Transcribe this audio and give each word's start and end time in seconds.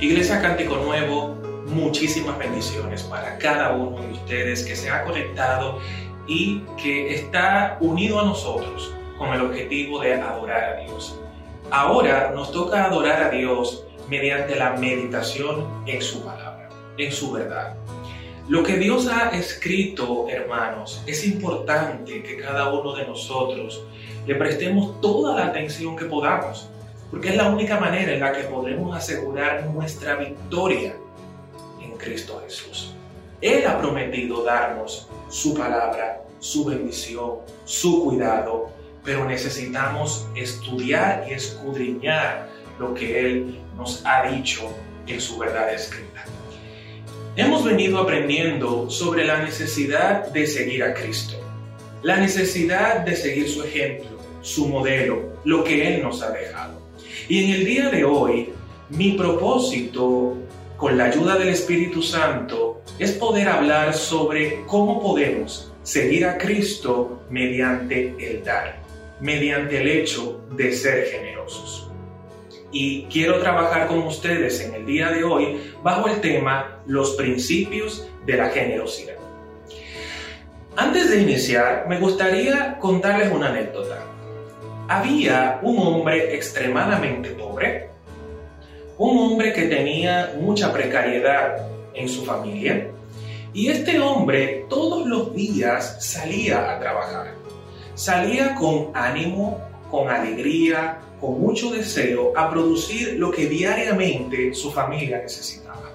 Iglesia 0.00 0.40
Cántico 0.40 0.76
Nuevo, 0.76 1.36
muchísimas 1.66 2.38
bendiciones 2.38 3.02
para 3.02 3.36
cada 3.36 3.74
uno 3.74 4.00
de 4.00 4.12
ustedes 4.12 4.64
que 4.64 4.74
se 4.74 4.88
ha 4.88 5.04
conectado 5.04 5.78
y 6.26 6.60
que 6.82 7.14
está 7.14 7.76
unido 7.80 8.18
a 8.18 8.24
nosotros 8.24 8.94
con 9.18 9.34
el 9.34 9.42
objetivo 9.42 10.00
de 10.00 10.14
adorar 10.14 10.72
a 10.72 10.80
Dios. 10.80 11.20
Ahora 11.70 12.32
nos 12.34 12.50
toca 12.50 12.86
adorar 12.86 13.24
a 13.24 13.28
Dios 13.28 13.84
mediante 14.08 14.56
la 14.56 14.72
meditación 14.72 15.66
en 15.86 16.00
su 16.00 16.24
palabra, 16.24 16.70
en 16.96 17.12
su 17.12 17.32
verdad. 17.32 17.76
Lo 18.48 18.62
que 18.62 18.78
Dios 18.78 19.06
ha 19.06 19.28
escrito, 19.36 20.28
hermanos, 20.30 21.04
es 21.06 21.26
importante 21.26 22.22
que 22.22 22.38
cada 22.38 22.72
uno 22.72 22.94
de 22.94 23.06
nosotros 23.06 23.84
le 24.26 24.34
prestemos 24.34 24.98
toda 25.02 25.36
la 25.36 25.48
atención 25.48 25.94
que 25.94 26.06
podamos, 26.06 26.70
porque 27.10 27.30
es 27.30 27.36
la 27.36 27.48
única 27.48 27.78
manera 27.78 28.12
en 28.12 28.20
la 28.20 28.32
que 28.32 28.44
podremos 28.44 28.96
asegurar 28.96 29.66
nuestra 29.66 30.16
victoria 30.16 30.94
en 31.80 31.96
Cristo 31.96 32.40
Jesús. 32.44 32.94
Él 33.40 33.66
ha 33.66 33.78
prometido 33.80 34.44
darnos 34.44 35.08
su 35.28 35.54
palabra, 35.54 36.22
su 36.38 36.64
bendición, 36.66 37.38
su 37.64 38.04
cuidado, 38.04 38.70
pero 39.04 39.24
necesitamos 39.24 40.28
estudiar 40.34 41.26
y 41.28 41.32
escudriñar 41.32 42.48
lo 42.78 42.94
que 42.94 43.20
Él 43.20 43.58
nos 43.76 44.04
ha 44.04 44.30
dicho 44.30 44.70
en 45.06 45.20
su 45.20 45.38
verdad 45.38 45.72
escrita. 45.72 46.24
Hemos 47.36 47.64
venido 47.64 47.98
aprendiendo 47.98 48.90
sobre 48.90 49.24
la 49.24 49.42
necesidad 49.42 50.28
de 50.28 50.46
seguir 50.46 50.84
a 50.84 50.94
Cristo, 50.94 51.36
la 52.02 52.16
necesidad 52.16 53.00
de 53.00 53.16
seguir 53.16 53.48
su 53.48 53.62
ejemplo, 53.62 54.10
su 54.42 54.68
modelo, 54.68 55.34
lo 55.44 55.64
que 55.64 55.88
Él 55.88 56.02
nos 56.02 56.22
ha 56.22 56.30
dejado. 56.30 56.80
Y 57.28 57.44
en 57.44 57.50
el 57.50 57.64
día 57.64 57.90
de 57.90 58.04
hoy, 58.04 58.50
mi 58.90 59.12
propósito, 59.12 60.36
con 60.76 60.96
la 60.96 61.04
ayuda 61.04 61.36
del 61.36 61.48
Espíritu 61.48 62.02
Santo, 62.02 62.82
es 62.98 63.12
poder 63.12 63.48
hablar 63.48 63.94
sobre 63.94 64.62
cómo 64.66 65.00
podemos 65.00 65.72
seguir 65.82 66.26
a 66.26 66.38
Cristo 66.38 67.22
mediante 67.30 68.14
el 68.18 68.42
dar, 68.44 68.82
mediante 69.20 69.80
el 69.80 69.88
hecho 69.88 70.40
de 70.50 70.72
ser 70.72 71.06
generosos 71.06 71.90
y 72.72 73.04
quiero 73.04 73.40
trabajar 73.40 73.88
con 73.88 73.98
ustedes 73.98 74.60
en 74.60 74.74
el 74.74 74.86
día 74.86 75.10
de 75.10 75.24
hoy 75.24 75.72
bajo 75.82 76.08
el 76.08 76.20
tema 76.20 76.80
los 76.86 77.12
principios 77.12 78.08
de 78.26 78.36
la 78.36 78.50
generosidad. 78.50 79.14
Antes 80.76 81.10
de 81.10 81.20
iniciar, 81.20 81.86
me 81.88 81.98
gustaría 81.98 82.78
contarles 82.78 83.32
una 83.32 83.48
anécdota. 83.48 84.04
Había 84.90 85.60
un 85.62 85.78
hombre 85.78 86.34
extremadamente 86.34 87.28
pobre, 87.28 87.90
un 88.98 89.18
hombre 89.18 89.52
que 89.52 89.66
tenía 89.66 90.34
mucha 90.40 90.72
precariedad 90.72 91.64
en 91.94 92.08
su 92.08 92.24
familia, 92.24 92.88
y 93.52 93.68
este 93.68 94.00
hombre 94.00 94.66
todos 94.68 95.06
los 95.06 95.32
días 95.32 96.04
salía 96.04 96.72
a 96.72 96.80
trabajar. 96.80 97.34
Salía 97.94 98.56
con 98.56 98.90
ánimo, 98.92 99.60
con 99.92 100.10
alegría, 100.10 100.98
con 101.20 101.40
mucho 101.40 101.70
deseo 101.70 102.32
a 102.36 102.50
producir 102.50 103.14
lo 103.16 103.30
que 103.30 103.46
diariamente 103.46 104.52
su 104.54 104.72
familia 104.72 105.18
necesitaba. 105.18 105.92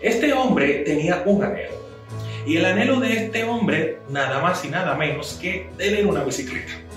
Este 0.00 0.32
hombre 0.32 0.76
tenía 0.86 1.24
un 1.26 1.44
anhelo. 1.44 1.76
Y 2.46 2.56
el 2.56 2.64
anhelo 2.64 3.00
de 3.00 3.26
este 3.26 3.44
hombre, 3.44 3.98
nada 4.08 4.40
más 4.40 4.64
y 4.64 4.68
nada 4.68 4.94
menos 4.94 5.38
que 5.38 5.68
tener 5.76 6.06
una 6.06 6.24
bicicleta. 6.24 6.87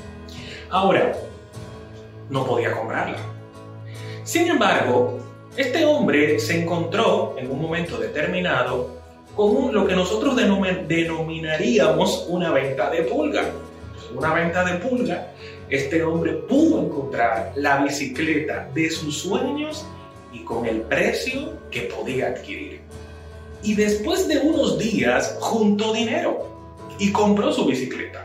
Ahora, 0.72 1.14
no 2.30 2.46
podía 2.46 2.72
comprarla. 2.72 3.18
Sin 4.24 4.48
embargo, 4.48 5.20
este 5.56 5.86
hombre 5.86 6.40
se 6.40 6.62
encontró 6.62 7.36
en 7.38 7.52
un 7.52 7.62
momento 7.62 7.98
determinado 7.98 8.90
con 9.36 9.74
lo 9.74 9.86
que 9.86 9.96
nosotros 9.96 10.36
denominaríamos 10.36 12.26
una 12.30 12.52
venta 12.52 12.90
de 12.90 13.04
pulga. 13.04 13.44
Una 14.16 14.34
venta 14.34 14.64
de 14.64 14.80
pulga 14.80 15.28
este 15.72 16.04
hombre 16.04 16.34
pudo 16.34 16.82
encontrar 16.82 17.54
la 17.56 17.82
bicicleta 17.82 18.70
de 18.74 18.90
sus 18.90 19.20
sueños 19.20 19.86
y 20.34 20.44
con 20.44 20.66
el 20.66 20.82
precio 20.82 21.54
que 21.72 21.84
podía 21.84 22.28
adquirir. 22.28 22.82
Y 23.64 23.76
después 23.76 24.28
de 24.28 24.40
unos 24.40 24.78
días 24.78 25.38
juntó 25.40 25.94
dinero 25.94 26.46
y 27.00 27.14
compró 27.14 27.54
su 27.54 27.66
bicicleta. 27.66 28.21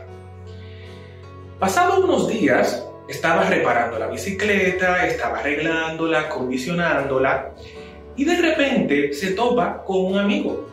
Pasados 1.59 2.03
unos 2.03 2.27
días, 2.27 2.85
estaba 3.07 3.41
reparando 3.45 3.97
la 3.97 4.05
bicicleta, 4.05 5.07
estaba 5.07 5.39
arreglándola, 5.39 6.29
condicionándola, 6.29 7.55
y 8.15 8.25
de 8.25 8.35
repente 8.35 9.11
se 9.13 9.31
topa 9.31 9.83
con 9.83 10.05
un 10.05 10.19
amigo. 10.19 10.69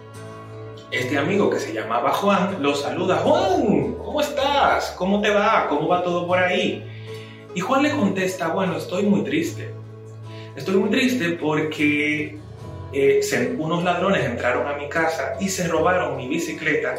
Este 0.90 1.16
amigo 1.16 1.48
que 1.48 1.58
se 1.58 1.72
llamaba 1.72 2.12
Juan 2.12 2.62
lo 2.62 2.74
saluda, 2.74 3.16
Juan, 3.16 3.94
¿cómo 3.94 4.20
estás? 4.20 4.90
¿Cómo 4.98 5.22
te 5.22 5.30
va? 5.30 5.68
¿Cómo 5.70 5.88
va 5.88 6.02
todo 6.02 6.26
por 6.26 6.38
ahí? 6.38 6.84
Y 7.54 7.60
Juan 7.60 7.82
le 7.82 7.90
contesta, 7.92 8.48
bueno, 8.48 8.76
estoy 8.76 9.04
muy 9.04 9.22
triste. 9.24 9.70
Estoy 10.54 10.76
muy 10.76 10.90
triste 10.90 11.30
porque 11.30 12.38
eh, 12.92 13.56
unos 13.56 13.82
ladrones 13.84 14.22
entraron 14.22 14.68
a 14.68 14.76
mi 14.76 14.90
casa 14.90 15.34
y 15.40 15.48
se 15.48 15.66
robaron 15.66 16.18
mi 16.18 16.28
bicicleta 16.28 16.96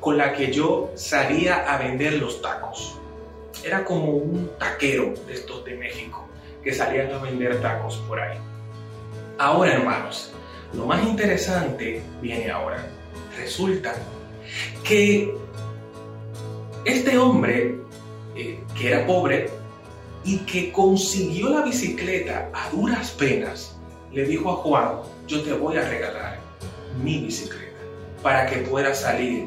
con 0.00 0.18
la 0.18 0.32
que 0.32 0.50
yo 0.50 0.90
salía 0.96 1.72
a 1.72 1.78
vender 1.78 2.14
los 2.14 2.42
tacos. 2.42 2.98
Era 3.64 3.82
como 3.82 4.12
un 4.12 4.50
taquero 4.58 5.14
de 5.26 5.34
estos 5.34 5.64
de 5.64 5.74
México 5.74 6.28
que 6.62 6.72
salían 6.72 7.10
a 7.12 7.18
vender 7.18 7.62
tacos 7.62 7.96
por 8.06 8.20
ahí. 8.20 8.38
Ahora, 9.38 9.72
hermanos, 9.72 10.32
lo 10.74 10.84
más 10.86 11.02
interesante 11.02 12.02
viene 12.20 12.50
ahora. 12.50 12.86
Resulta 13.38 13.94
que 14.82 15.34
este 16.84 17.16
hombre, 17.16 17.78
eh, 18.36 18.62
que 18.76 18.88
era 18.88 19.06
pobre 19.06 19.48
y 20.24 20.38
que 20.40 20.70
consiguió 20.70 21.48
la 21.48 21.62
bicicleta 21.62 22.50
a 22.52 22.68
duras 22.70 23.12
penas, 23.12 23.76
le 24.12 24.24
dijo 24.24 24.50
a 24.50 24.56
Juan, 24.56 24.98
yo 25.26 25.42
te 25.42 25.54
voy 25.54 25.76
a 25.78 25.88
regalar 25.88 26.38
mi 27.02 27.18
bicicleta 27.18 27.78
para 28.22 28.46
que 28.46 28.58
puedas 28.58 29.00
salir 29.00 29.46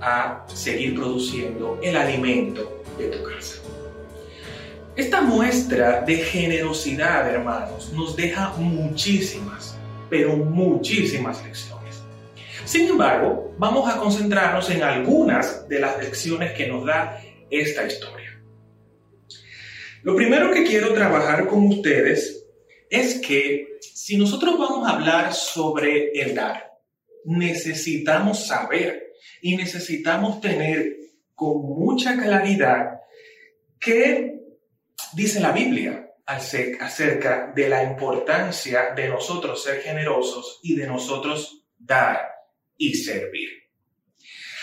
a 0.00 0.44
seguir 0.46 0.94
produciendo 0.94 1.76
el 1.82 1.96
alimento 1.96 2.77
de 2.98 3.08
tu 3.08 3.22
casa. 3.22 3.56
Esta 4.96 5.20
muestra 5.20 6.02
de 6.02 6.16
generosidad, 6.16 7.30
hermanos, 7.32 7.92
nos 7.92 8.16
deja 8.16 8.54
muchísimas, 8.56 9.78
pero 10.10 10.36
muchísimas 10.36 11.42
lecciones. 11.44 12.02
Sin 12.64 12.88
embargo, 12.88 13.54
vamos 13.58 13.88
a 13.88 13.96
concentrarnos 13.96 14.68
en 14.70 14.82
algunas 14.82 15.68
de 15.68 15.78
las 15.78 16.02
lecciones 16.02 16.52
que 16.52 16.66
nos 16.66 16.84
da 16.84 17.22
esta 17.48 17.86
historia. 17.86 18.42
Lo 20.02 20.16
primero 20.16 20.50
que 20.52 20.64
quiero 20.64 20.92
trabajar 20.92 21.46
con 21.46 21.66
ustedes 21.66 22.44
es 22.90 23.20
que 23.20 23.78
si 23.80 24.16
nosotros 24.16 24.58
vamos 24.58 24.88
a 24.88 24.92
hablar 24.92 25.32
sobre 25.32 26.10
el 26.12 26.34
dar, 26.34 26.72
necesitamos 27.24 28.46
saber 28.46 29.12
y 29.42 29.56
necesitamos 29.56 30.40
tener 30.40 30.97
con 31.38 31.62
mucha 31.62 32.20
claridad 32.20 32.98
qué 33.78 34.40
dice 35.12 35.38
la 35.38 35.52
Biblia 35.52 36.10
acerca 36.26 37.52
de 37.54 37.68
la 37.68 37.84
importancia 37.84 38.92
de 38.96 39.08
nosotros 39.08 39.62
ser 39.62 39.80
generosos 39.80 40.58
y 40.64 40.74
de 40.74 40.88
nosotros 40.88 41.64
dar 41.78 42.28
y 42.76 42.92
servir. 42.94 43.50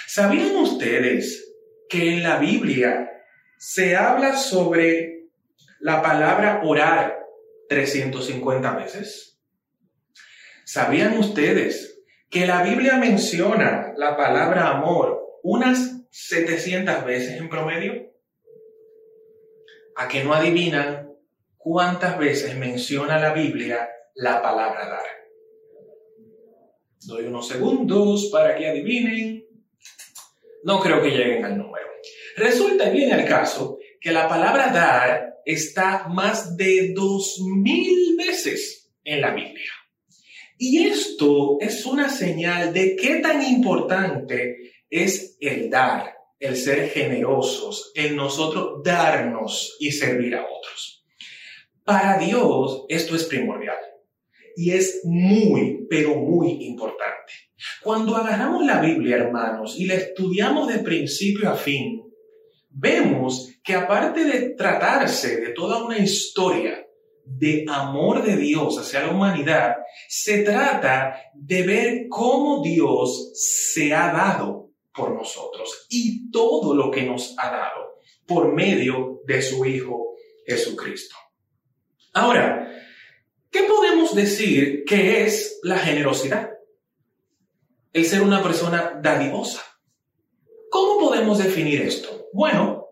¿Sabían 0.05 0.53
ustedes 0.57 1.55
que 1.87 2.17
en 2.17 2.23
la 2.23 2.39
Biblia 2.39 3.09
se 3.57 3.95
habla 3.95 4.35
sobre 4.35 5.29
la 5.79 6.01
palabra 6.01 6.59
orar 6.65 7.19
350 7.69 8.75
veces? 8.75 9.39
¿Sabían 10.65 11.17
ustedes 11.17 12.01
que 12.29 12.45
la 12.45 12.63
Biblia 12.63 12.97
menciona 12.97 13.93
la 13.95 14.17
palabra 14.17 14.71
amor 14.71 15.39
unas 15.41 15.94
700 16.17 17.03
veces 17.03 17.41
en 17.41 17.49
promedio? 17.49 18.09
¿A 19.97 20.07
que 20.07 20.23
no 20.23 20.33
adivinan 20.33 21.13
cuántas 21.57 22.17
veces 22.17 22.55
menciona 22.55 23.19
la 23.19 23.33
Biblia 23.33 23.89
la 24.15 24.41
palabra 24.41 24.87
dar? 24.87 25.03
Doy 27.05 27.25
unos 27.25 27.49
segundos 27.49 28.29
para 28.31 28.55
que 28.55 28.65
adivinen. 28.65 29.45
No 30.63 30.79
creo 30.79 31.01
que 31.01 31.09
lleguen 31.09 31.43
al 31.43 31.57
número. 31.57 31.85
Resulta 32.37 32.89
bien 32.89 33.11
el 33.11 33.27
caso 33.27 33.77
que 33.99 34.13
la 34.13 34.29
palabra 34.29 34.71
dar 34.71 35.41
está 35.43 36.07
más 36.07 36.55
de 36.55 36.93
dos 36.93 37.41
mil 37.41 38.15
veces 38.15 38.89
en 39.03 39.19
la 39.19 39.33
Biblia. 39.33 39.71
Y 40.57 40.87
esto 40.87 41.57
es 41.59 41.85
una 41.85 42.07
señal 42.07 42.71
de 42.71 42.95
qué 42.95 43.17
tan 43.17 43.43
importante 43.43 44.74
es 45.03 45.37
el 45.39 45.69
dar, 45.69 46.15
el 46.39 46.55
ser 46.55 46.89
generosos, 46.89 47.91
el 47.95 48.15
nosotros 48.15 48.81
darnos 48.83 49.75
y 49.79 49.91
servir 49.91 50.35
a 50.35 50.43
otros. 50.43 51.05
Para 51.83 52.17
Dios 52.17 52.85
esto 52.89 53.15
es 53.15 53.25
primordial. 53.25 53.77
y 54.57 54.71
es 54.71 55.01
muy, 55.03 55.85
pero 55.89 56.15
muy 56.15 56.65
importante. 56.65 57.33
Cuando 57.83 58.15
agarramos 58.15 58.65
la 58.65 58.79
Biblia, 58.79 59.17
hermanos, 59.17 59.77
y 59.77 59.85
la 59.85 59.95
estudiamos 59.95 60.69
de 60.69 60.79
principio 60.79 61.49
a 61.49 61.55
fin, 61.55 62.01
vemos 62.69 63.51
que 63.61 63.73
aparte 63.73 64.23
de 64.23 64.51
tratarse 64.51 65.41
de 65.41 65.49
toda 65.49 65.83
una 65.83 65.97
historia 65.97 66.85
de 67.25 67.65
amor 67.67 68.23
de 68.23 68.37
Dios 68.37 68.77
hacia 68.77 69.01
la 69.01 69.11
humanidad, 69.11 69.75
se 70.07 70.43
trata 70.43 71.19
de 71.33 71.63
ver 71.63 72.05
cómo 72.09 72.61
Dios 72.63 73.31
se 73.33 73.93
ha 73.93 74.11
dado 74.13 74.64
por 74.95 75.11
nosotros 75.11 75.87
y 75.89 76.31
todo 76.31 76.73
lo 76.73 76.89
que 76.89 77.03
nos 77.03 77.35
ha 77.37 77.51
dado 77.51 77.99
por 78.25 78.53
medio 78.53 79.21
de 79.25 79.41
su 79.41 79.65
Hijo 79.65 80.15
Jesucristo. 80.45 81.15
Ahora, 82.13 82.71
¿qué 83.51 83.63
podemos 83.63 84.15
decir 84.15 84.83
que 84.85 85.23
es 85.23 85.59
la 85.63 85.77
generosidad? 85.77 86.51
El 87.91 88.05
ser 88.05 88.21
una 88.21 88.41
persona 88.41 88.99
dadivosa. 89.01 89.61
¿Cómo 90.69 90.99
podemos 90.99 91.37
definir 91.37 91.81
esto? 91.81 92.29
Bueno, 92.33 92.87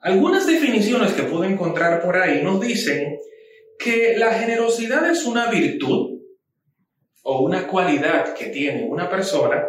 algunas 0.00 0.46
definiciones 0.46 1.12
que 1.12 1.22
puedo 1.22 1.44
encontrar 1.44 2.02
por 2.02 2.16
ahí 2.16 2.42
nos 2.42 2.60
dicen 2.60 3.18
que 3.78 4.16
la 4.16 4.32
generosidad 4.34 5.10
es 5.10 5.24
una 5.24 5.50
virtud 5.50 6.20
o 7.22 7.40
una 7.40 7.66
cualidad 7.66 8.34
que 8.34 8.46
tiene 8.46 8.86
una 8.86 9.08
persona 9.08 9.64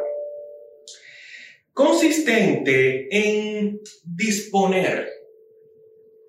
consistente 1.75 3.09
en 3.11 3.81
disponer 4.05 5.09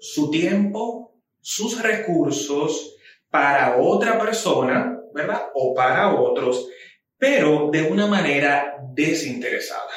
su 0.01 0.29
tiempo, 0.29 1.15
sus 1.41 1.81
recursos 1.81 2.97
para 3.31 3.77
otra 3.77 4.19
persona, 4.19 5.01
¿verdad? 5.15 5.43
O 5.55 5.73
para 5.73 6.17
otros, 6.17 6.69
pero 7.17 7.71
de 7.71 7.83
una 7.83 8.09
manera 8.09 8.77
desinteresada. 8.93 9.93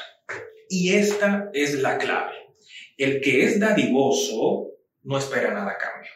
Y 0.70 0.94
esta 0.94 1.50
es 1.52 1.74
la 1.82 1.98
clave. 1.98 2.54
El 2.96 3.20
que 3.20 3.44
es 3.46 3.60
dadivoso 3.60 4.68
no 5.02 5.18
espera 5.18 5.52
nada 5.52 5.72
a 5.72 5.78
cambio. 5.80 6.12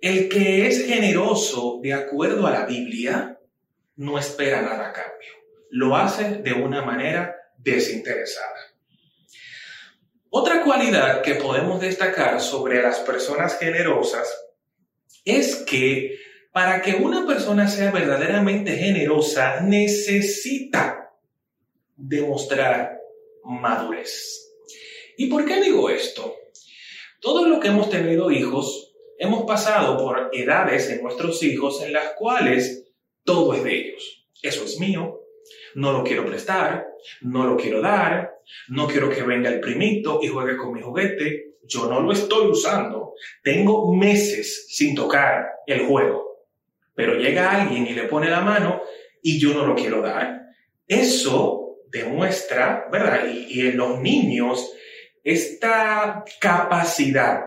El 0.00 0.28
que 0.28 0.68
es 0.68 0.86
generoso 0.86 1.80
de 1.82 1.92
acuerdo 1.92 2.46
a 2.46 2.52
la 2.52 2.66
Biblia 2.66 3.40
no 3.96 4.16
espera 4.16 4.62
nada 4.62 4.90
a 4.90 4.92
cambio. 4.92 5.32
Lo 5.70 5.96
hace 5.96 6.36
de 6.36 6.52
una 6.52 6.82
manera 6.82 7.35
desinteresada. 7.74 8.76
Otra 10.30 10.62
cualidad 10.62 11.22
que 11.22 11.34
podemos 11.34 11.80
destacar 11.80 12.40
sobre 12.40 12.80
las 12.80 13.00
personas 13.00 13.58
generosas 13.58 14.28
es 15.24 15.56
que 15.56 16.18
para 16.52 16.80
que 16.80 16.94
una 16.94 17.26
persona 17.26 17.68
sea 17.68 17.90
verdaderamente 17.90 18.76
generosa 18.76 19.60
necesita 19.60 21.12
demostrar 21.96 23.00
madurez. 23.44 24.54
¿Y 25.16 25.26
por 25.26 25.44
qué 25.44 25.60
digo 25.60 25.90
esto? 25.90 26.34
Todos 27.20 27.48
los 27.48 27.58
que 27.60 27.68
hemos 27.68 27.90
tenido 27.90 28.30
hijos 28.30 28.94
hemos 29.18 29.44
pasado 29.44 29.98
por 29.98 30.30
edades 30.32 30.88
en 30.90 31.02
nuestros 31.02 31.42
hijos 31.42 31.82
en 31.82 31.92
las 31.92 32.12
cuales 32.16 32.92
todo 33.24 33.54
es 33.54 33.64
de 33.64 33.74
ellos. 33.74 34.28
Eso 34.42 34.64
es 34.64 34.78
mío, 34.78 35.20
no 35.74 35.92
lo 35.92 36.04
quiero 36.04 36.24
prestar, 36.26 36.85
no 37.22 37.46
lo 37.46 37.56
quiero 37.56 37.80
dar, 37.80 38.40
no 38.68 38.86
quiero 38.86 39.10
que 39.10 39.22
venga 39.22 39.48
el 39.50 39.60
primito 39.60 40.20
y 40.22 40.28
juegue 40.28 40.56
con 40.56 40.72
mi 40.72 40.82
juguete, 40.82 41.56
yo 41.64 41.88
no 41.88 42.00
lo 42.00 42.12
estoy 42.12 42.48
usando, 42.48 43.14
tengo 43.42 43.94
meses 43.94 44.66
sin 44.68 44.94
tocar 44.94 45.46
el 45.66 45.86
juego, 45.86 46.46
pero 46.94 47.14
llega 47.14 47.50
alguien 47.50 47.86
y 47.86 47.94
le 47.94 48.04
pone 48.04 48.30
la 48.30 48.40
mano 48.40 48.82
y 49.22 49.38
yo 49.40 49.52
no 49.52 49.66
lo 49.66 49.74
quiero 49.74 50.00
dar. 50.00 50.42
Eso 50.86 51.78
demuestra, 51.90 52.86
¿verdad? 52.90 53.26
Y, 53.28 53.66
en 53.66 53.76
los 53.76 54.00
niños, 54.00 54.72
esta 55.24 56.24
capacidad 56.40 57.40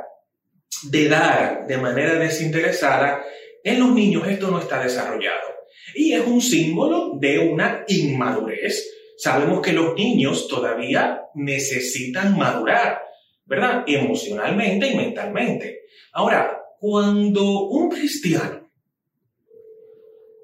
de 0.84 1.08
dar 1.08 1.66
de 1.68 1.78
manera 1.78 2.16
desinteresada, 2.16 3.24
en 3.64 3.80
los 3.80 3.92
niños 3.94 4.28
esto 4.28 4.50
no 4.50 4.60
está 4.60 4.84
desarrollado. 4.84 5.48
Y 5.96 6.14
es 6.14 6.26
un 6.26 6.42
símbolo 6.42 7.14
de 7.20 7.40
una 7.40 7.86
inmadurez. 7.88 8.88
Sabemos 9.22 9.62
que 9.62 9.74
los 9.74 9.96
niños 9.96 10.48
todavía 10.48 11.24
necesitan 11.36 12.38
madurar, 12.38 13.02
¿verdad? 13.44 13.84
Emocionalmente 13.86 14.88
y 14.88 14.96
mentalmente. 14.96 15.82
Ahora, 16.14 16.58
cuando 16.80 17.64
un 17.68 17.90
cristiano 17.90 18.72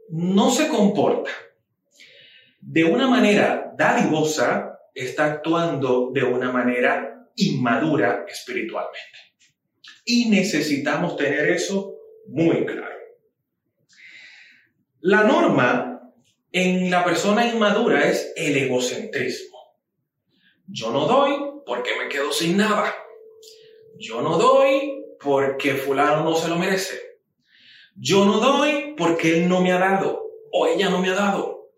no 0.10 0.52
se 0.52 0.68
comporta 0.68 1.32
de 2.60 2.84
una 2.84 3.08
manera 3.08 3.72
dadivosa, 3.78 4.78
está 4.94 5.24
actuando 5.24 6.12
de 6.12 6.26
una 6.26 6.52
manera 6.52 7.30
inmadura 7.38 8.26
espiritualmente. 8.28 9.20
Y 10.04 10.30
necesitamos 10.30 11.16
tener 11.16 11.50
eso 11.50 11.96
muy 12.28 12.66
claro. 12.66 12.96
La 15.00 15.24
norma 15.24 15.95
en 16.56 16.90
la 16.90 17.04
persona 17.04 17.46
inmadura 17.46 18.08
es 18.08 18.32
el 18.38 18.56
egocentrismo. 18.56 19.58
Yo 20.66 20.90
no 20.90 21.06
doy 21.06 21.34
porque 21.66 21.92
me 22.02 22.08
quedo 22.08 22.32
sin 22.32 22.56
nada. 22.56 22.96
Yo 24.00 24.22
no 24.22 24.38
doy 24.38 25.04
porque 25.20 25.74
fulano 25.74 26.24
no 26.24 26.34
se 26.38 26.48
lo 26.48 26.56
merece. 26.56 26.98
Yo 27.98 28.24
no 28.24 28.40
doy 28.40 28.94
porque 28.96 29.38
él 29.38 29.50
no 29.50 29.60
me 29.60 29.74
ha 29.74 29.80
dado 29.80 30.24
o 30.54 30.66
ella 30.68 30.90
no 30.90 31.02
me 31.02 31.10
ha 31.10 31.16
dado. 31.16 31.72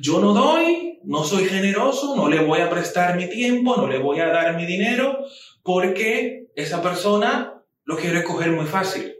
Yo 0.00 0.20
no 0.20 0.32
doy, 0.32 1.00
no 1.04 1.22
soy 1.24 1.44
generoso, 1.44 2.16
no 2.16 2.30
le 2.30 2.42
voy 2.42 2.60
a 2.60 2.70
prestar 2.70 3.18
mi 3.18 3.28
tiempo, 3.28 3.76
no 3.76 3.86
le 3.86 3.98
voy 3.98 4.20
a 4.20 4.28
dar 4.28 4.56
mi 4.56 4.64
dinero 4.64 5.18
porque 5.62 6.46
esa 6.56 6.80
persona 6.80 7.62
lo 7.84 7.98
quiere 7.98 8.24
coger 8.24 8.52
muy 8.52 8.64
fácil. 8.64 9.16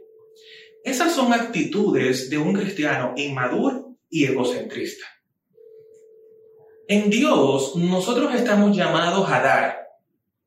Esas 0.83 1.13
son 1.13 1.31
actitudes 1.31 2.31
de 2.31 2.39
un 2.39 2.53
cristiano 2.53 3.13
inmaduro 3.15 3.84
y 4.15 4.23
egocentrista. 4.23 5.05
En 6.87 7.09
Dios 7.09 7.75
nosotros 7.75 8.33
estamos 8.33 8.73
llamados 8.73 9.29
a 9.29 9.41
dar, 9.41 9.89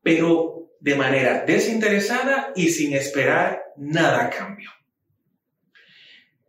pero 0.01 0.71
de 0.79 0.95
manera 0.95 1.45
desinteresada 1.45 2.51
y 2.55 2.69
sin 2.69 2.95
esperar 2.95 3.61
nada 3.77 4.25
a 4.25 4.29
cambio. 4.31 4.71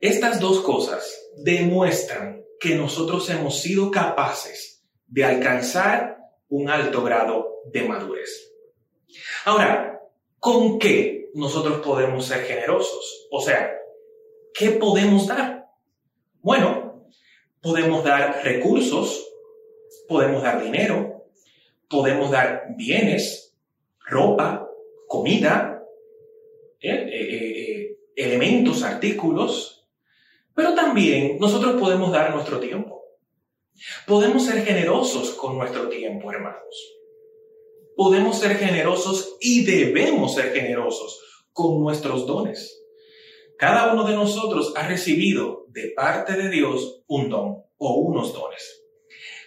Estas 0.00 0.40
dos 0.40 0.60
cosas 0.60 1.30
demuestran 1.44 2.42
que 2.58 2.74
nosotros 2.74 3.28
hemos 3.28 3.60
sido 3.60 3.90
capaces 3.90 4.82
de 5.06 5.22
alcanzar 5.22 6.16
un 6.48 6.70
alto 6.70 7.02
grado 7.02 7.56
de 7.66 7.82
madurez. 7.82 8.50
Ahora, 9.44 10.00
¿con 10.38 10.78
qué 10.78 11.28
nosotros 11.34 11.82
podemos 11.82 12.24
ser 12.24 12.46
generosos? 12.46 13.28
O 13.30 13.42
sea, 13.42 13.76
¿qué 14.54 14.70
podemos 14.70 15.26
dar? 15.26 15.66
Bueno, 16.40 16.89
podemos 17.62 18.04
dar 18.04 18.42
recursos, 18.44 19.26
podemos 20.08 20.42
dar 20.42 20.62
dinero, 20.62 21.26
podemos 21.88 22.30
dar 22.30 22.74
bienes, 22.76 23.54
ropa, 23.98 24.68
comida, 25.08 25.82
¿eh? 26.80 27.08
Eh, 27.12 27.28
eh, 27.30 27.96
elementos, 28.16 28.82
artículos, 28.82 29.86
pero 30.54 30.74
también 30.74 31.38
nosotros 31.38 31.80
podemos 31.80 32.12
dar 32.12 32.34
nuestro 32.34 32.60
tiempo. 32.60 33.02
Podemos 34.06 34.44
ser 34.44 34.64
generosos 34.64 35.30
con 35.30 35.56
nuestro 35.56 35.88
tiempo, 35.88 36.30
hermanos. 36.30 36.96
Podemos 37.96 38.38
ser 38.38 38.56
generosos 38.56 39.36
y 39.40 39.64
debemos 39.64 40.34
ser 40.34 40.52
generosos 40.52 41.46
con 41.52 41.80
nuestros 41.80 42.26
dones. 42.26 42.79
Cada 43.60 43.92
uno 43.92 44.04
de 44.04 44.14
nosotros 44.14 44.72
ha 44.74 44.88
recibido 44.88 45.66
de 45.68 45.92
parte 45.94 46.32
de 46.32 46.48
Dios 46.48 47.02
un 47.06 47.28
don 47.28 47.62
o 47.76 47.94
unos 47.96 48.32
dones. 48.32 48.86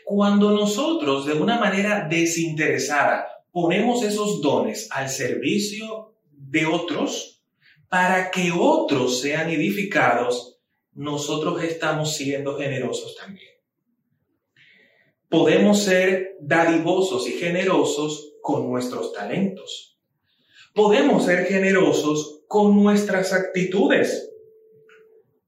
Cuando 0.06 0.52
nosotros 0.52 1.26
de 1.26 1.34
una 1.34 1.58
manera 1.58 2.08
desinteresada 2.08 3.26
ponemos 3.52 4.04
esos 4.04 4.40
dones 4.40 4.88
al 4.92 5.10
servicio 5.10 6.14
de 6.30 6.68
otros 6.68 7.44
para 7.90 8.30
que 8.30 8.52
otros 8.56 9.20
sean 9.20 9.50
edificados, 9.50 10.60
nosotros 10.92 11.64
estamos 11.64 12.14
siendo 12.14 12.56
generosos 12.56 13.16
también. 13.16 13.50
Podemos 15.28 15.80
ser 15.80 16.38
dadivosos 16.40 17.28
y 17.28 17.32
generosos 17.32 18.36
con 18.44 18.70
nuestros 18.70 19.12
talentos. 19.12 19.93
Podemos 20.74 21.26
ser 21.26 21.46
generosos 21.46 22.42
con 22.48 22.82
nuestras 22.82 23.32
actitudes. 23.32 24.32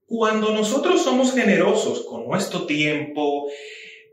Cuando 0.05 0.51
nosotros 0.51 1.03
somos 1.03 1.33
generosos 1.33 2.05
con 2.05 2.27
nuestro 2.27 2.67
tiempo, 2.67 3.47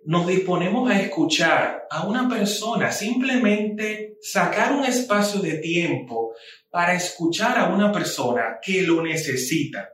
nos 0.05 0.27
disponemos 0.27 0.91
a 0.91 1.01
escuchar 1.01 1.87
a 1.91 2.07
una 2.07 2.29
persona, 2.29 2.91
simplemente 2.91 4.17
sacar 4.23 4.73
un 4.73 4.85
espacio 4.85 5.41
de 5.41 5.59
tiempo 5.59 6.35
para 6.71 6.95
escuchar 6.95 7.59
a 7.59 7.69
una 7.69 7.93
persona 7.93 8.59
que 8.63 8.83
lo 8.83 9.03
necesita, 9.03 9.91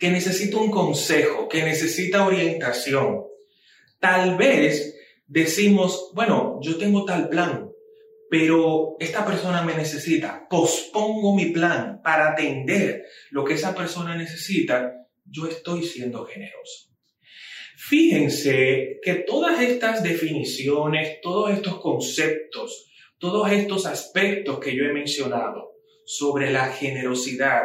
que 0.00 0.10
necesita 0.10 0.56
un 0.56 0.70
consejo, 0.70 1.48
que 1.48 1.62
necesita 1.62 2.26
orientación. 2.26 3.22
Tal 4.00 4.36
vez 4.36 4.96
decimos, 5.28 6.10
bueno, 6.12 6.58
yo 6.60 6.76
tengo 6.76 7.04
tal 7.04 7.28
plan, 7.28 7.71
pero 8.32 8.96
esta 8.98 9.26
persona 9.26 9.60
me 9.60 9.74
necesita, 9.74 10.48
pospongo 10.48 11.36
mi 11.36 11.50
plan 11.50 12.00
para 12.02 12.30
atender 12.32 13.04
lo 13.30 13.44
que 13.44 13.52
esa 13.52 13.74
persona 13.74 14.16
necesita, 14.16 14.90
yo 15.22 15.46
estoy 15.46 15.82
siendo 15.84 16.24
generoso. 16.24 16.88
Fíjense 17.76 19.00
que 19.02 19.16
todas 19.16 19.60
estas 19.60 20.02
definiciones, 20.02 21.20
todos 21.20 21.50
estos 21.50 21.78
conceptos, 21.78 22.90
todos 23.18 23.52
estos 23.52 23.84
aspectos 23.84 24.58
que 24.60 24.74
yo 24.74 24.84
he 24.84 24.94
mencionado 24.94 25.74
sobre 26.06 26.50
la 26.50 26.72
generosidad, 26.72 27.64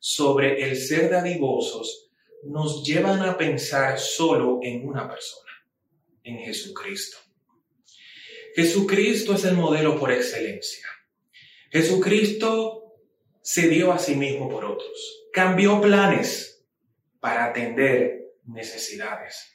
sobre 0.00 0.64
el 0.64 0.74
ser 0.74 1.10
dadivosos, 1.10 2.10
nos 2.42 2.84
llevan 2.84 3.22
a 3.22 3.38
pensar 3.38 4.00
solo 4.00 4.58
en 4.64 4.84
una 4.84 5.08
persona, 5.08 5.52
en 6.24 6.38
Jesucristo. 6.38 7.18
Jesucristo 8.54 9.34
es 9.34 9.44
el 9.44 9.54
modelo 9.54 9.98
por 9.98 10.10
excelencia. 10.10 10.86
Jesucristo 11.70 12.94
se 13.42 13.68
dio 13.68 13.92
a 13.92 13.98
sí 13.98 14.14
mismo 14.14 14.48
por 14.48 14.64
otros, 14.64 15.28
cambió 15.32 15.80
planes 15.80 16.66
para 17.20 17.46
atender 17.46 18.32
necesidades. 18.46 19.54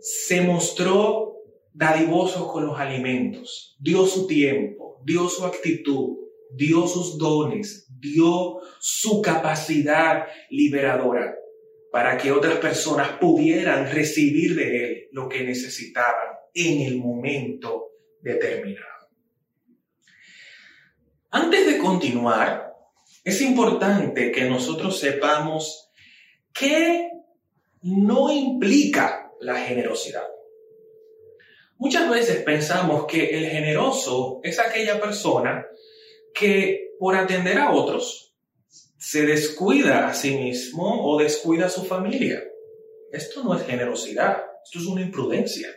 Se 0.00 0.40
mostró 0.42 1.42
dadivoso 1.72 2.48
con 2.48 2.66
los 2.66 2.78
alimentos, 2.78 3.76
dio 3.80 4.06
su 4.06 4.26
tiempo, 4.26 5.00
dio 5.04 5.28
su 5.28 5.44
actitud, 5.44 6.16
dio 6.50 6.86
sus 6.86 7.18
dones, 7.18 7.86
dio 7.98 8.60
su 8.78 9.22
capacidad 9.22 10.26
liberadora 10.50 11.34
para 11.90 12.16
que 12.18 12.30
otras 12.30 12.58
personas 12.58 13.12
pudieran 13.18 13.90
recibir 13.90 14.54
de 14.54 14.84
Él 14.84 15.08
lo 15.12 15.28
que 15.28 15.44
necesitaban 15.44 16.37
en 16.58 16.80
el 16.80 16.98
momento 16.98 17.92
determinado. 18.20 19.08
Antes 21.30 21.66
de 21.66 21.78
continuar, 21.78 22.74
es 23.22 23.40
importante 23.42 24.32
que 24.32 24.48
nosotros 24.48 24.98
sepamos 24.98 25.90
qué 26.52 27.10
no 27.82 28.32
implica 28.32 29.30
la 29.40 29.56
generosidad. 29.60 30.26
Muchas 31.76 32.10
veces 32.10 32.42
pensamos 32.42 33.06
que 33.06 33.38
el 33.38 33.46
generoso 33.46 34.40
es 34.42 34.58
aquella 34.58 35.00
persona 35.00 35.64
que 36.34 36.94
por 36.98 37.14
atender 37.14 37.58
a 37.58 37.70
otros 37.70 38.34
se 38.98 39.24
descuida 39.24 40.08
a 40.08 40.14
sí 40.14 40.34
mismo 40.34 41.06
o 41.08 41.20
descuida 41.20 41.66
a 41.66 41.70
su 41.70 41.84
familia. 41.84 42.42
Esto 43.12 43.44
no 43.44 43.54
es 43.54 43.64
generosidad, 43.64 44.42
esto 44.64 44.80
es 44.80 44.86
una 44.86 45.02
imprudencia. 45.02 45.68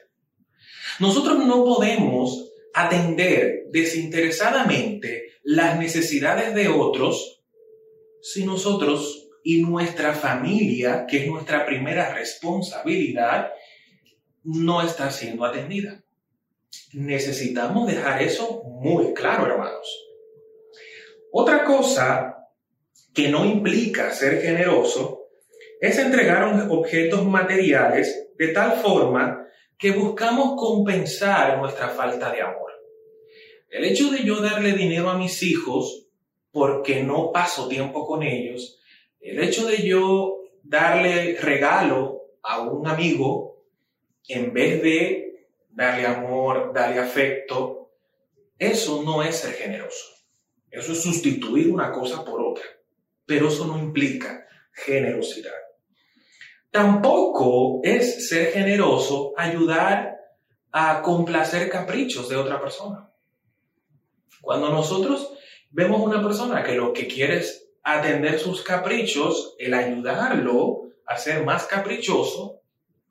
Nosotros 1.00 1.46
no 1.46 1.64
podemos 1.64 2.52
atender 2.74 3.66
desinteresadamente 3.72 5.34
las 5.44 5.80
necesidades 5.80 6.54
de 6.56 6.68
otros 6.68 7.42
si 8.22 8.46
nosotros 8.46 9.30
y 9.44 9.64
nuestra 9.64 10.14
familia, 10.14 11.06
que 11.08 11.24
es 11.24 11.28
nuestra 11.28 11.66
primera 11.66 12.14
responsabilidad, 12.14 13.52
no 14.44 14.82
está 14.82 15.10
siendo 15.12 15.46
atendida. 15.46 16.04
Necesitamos 16.94 17.88
dejar 17.88 18.22
eso 18.22 18.64
muy 18.64 19.14
claro, 19.14 19.48
hermanos. 19.48 20.08
Otra 21.32 21.64
cosa 21.64 22.38
que 23.14 23.30
no 23.30 23.46
implica 23.46 24.12
ser 24.12 24.42
generoso 24.42 25.28
es 25.80 25.98
entregar 25.98 26.68
objetos 26.70 27.26
materiales 27.26 28.30
de 28.38 28.50
tal 28.50 28.74
forma 28.74 29.41
que 29.82 29.92
buscamos 29.92 30.54
compensar 30.58 31.58
nuestra 31.58 31.90
falta 31.90 32.32
de 32.32 32.40
amor. 32.40 32.72
El 33.68 33.84
hecho 33.84 34.12
de 34.12 34.24
yo 34.24 34.40
darle 34.40 34.74
dinero 34.74 35.10
a 35.10 35.18
mis 35.18 35.42
hijos 35.42 36.08
porque 36.52 37.02
no 37.02 37.32
paso 37.32 37.68
tiempo 37.68 38.06
con 38.06 38.22
ellos, 38.22 38.80
el 39.20 39.44
hecho 39.44 39.66
de 39.66 39.78
yo 39.78 40.44
darle 40.62 41.36
regalo 41.42 42.22
a 42.44 42.60
un 42.62 42.88
amigo 42.88 43.66
en 44.28 44.54
vez 44.54 44.84
de 44.84 45.48
darle 45.72 46.06
amor, 46.06 46.72
darle 46.76 47.00
afecto, 47.00 47.90
eso 48.60 49.02
no 49.02 49.24
es 49.24 49.38
ser 49.38 49.56
generoso. 49.56 50.06
Eso 50.70 50.92
es 50.92 51.02
sustituir 51.02 51.72
una 51.72 51.92
cosa 51.92 52.24
por 52.24 52.40
otra. 52.40 52.66
Pero 53.26 53.48
eso 53.48 53.66
no 53.66 53.80
implica 53.80 54.46
generosidad. 54.74 55.71
Tampoco 56.72 57.82
es 57.84 58.30
ser 58.30 58.54
generoso 58.54 59.34
ayudar 59.36 60.18
a 60.72 61.02
complacer 61.02 61.70
caprichos 61.70 62.30
de 62.30 62.38
otra 62.38 62.62
persona. 62.62 63.10
Cuando 64.42 64.70
nosotros 64.70 65.34
vemos 65.70 66.02
una 66.02 66.24
persona 66.24 66.64
que 66.64 66.76
lo 66.76 66.94
que 66.94 67.08
quiere 67.08 67.38
es 67.38 67.70
atender 67.84 68.40
sus 68.40 68.64
caprichos, 68.64 69.56
el 69.60 69.74
ayudarlo 69.74 70.84
a 71.06 71.18
ser 71.18 71.44
más 71.44 71.66
caprichoso, 71.66 72.62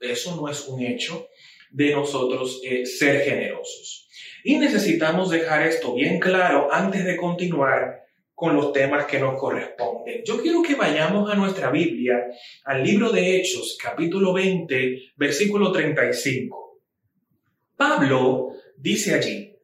eso 0.00 0.36
no 0.36 0.48
es 0.48 0.66
un 0.66 0.82
hecho 0.82 1.28
de 1.70 1.94
nosotros 1.94 2.60
eh, 2.64 2.86
ser 2.86 3.22
generosos. 3.24 4.08
Y 4.42 4.56
necesitamos 4.56 5.28
dejar 5.28 5.66
esto 5.66 5.94
bien 5.94 6.18
claro 6.18 6.72
antes 6.72 7.04
de 7.04 7.16
continuar 7.16 8.04
con 8.40 8.56
los 8.56 8.72
temas 8.72 9.04
que 9.04 9.20
nos 9.20 9.38
corresponden. 9.38 10.22
Yo 10.24 10.40
quiero 10.40 10.62
que 10.62 10.74
vayamos 10.74 11.30
a 11.30 11.34
nuestra 11.34 11.70
Biblia, 11.70 12.16
al 12.64 12.82
libro 12.82 13.12
de 13.12 13.36
Hechos, 13.36 13.76
capítulo 13.78 14.32
20, 14.32 15.12
versículo 15.14 15.70
35. 15.70 16.80
Pablo 17.76 18.54
dice 18.78 19.14
allí, 19.14 19.54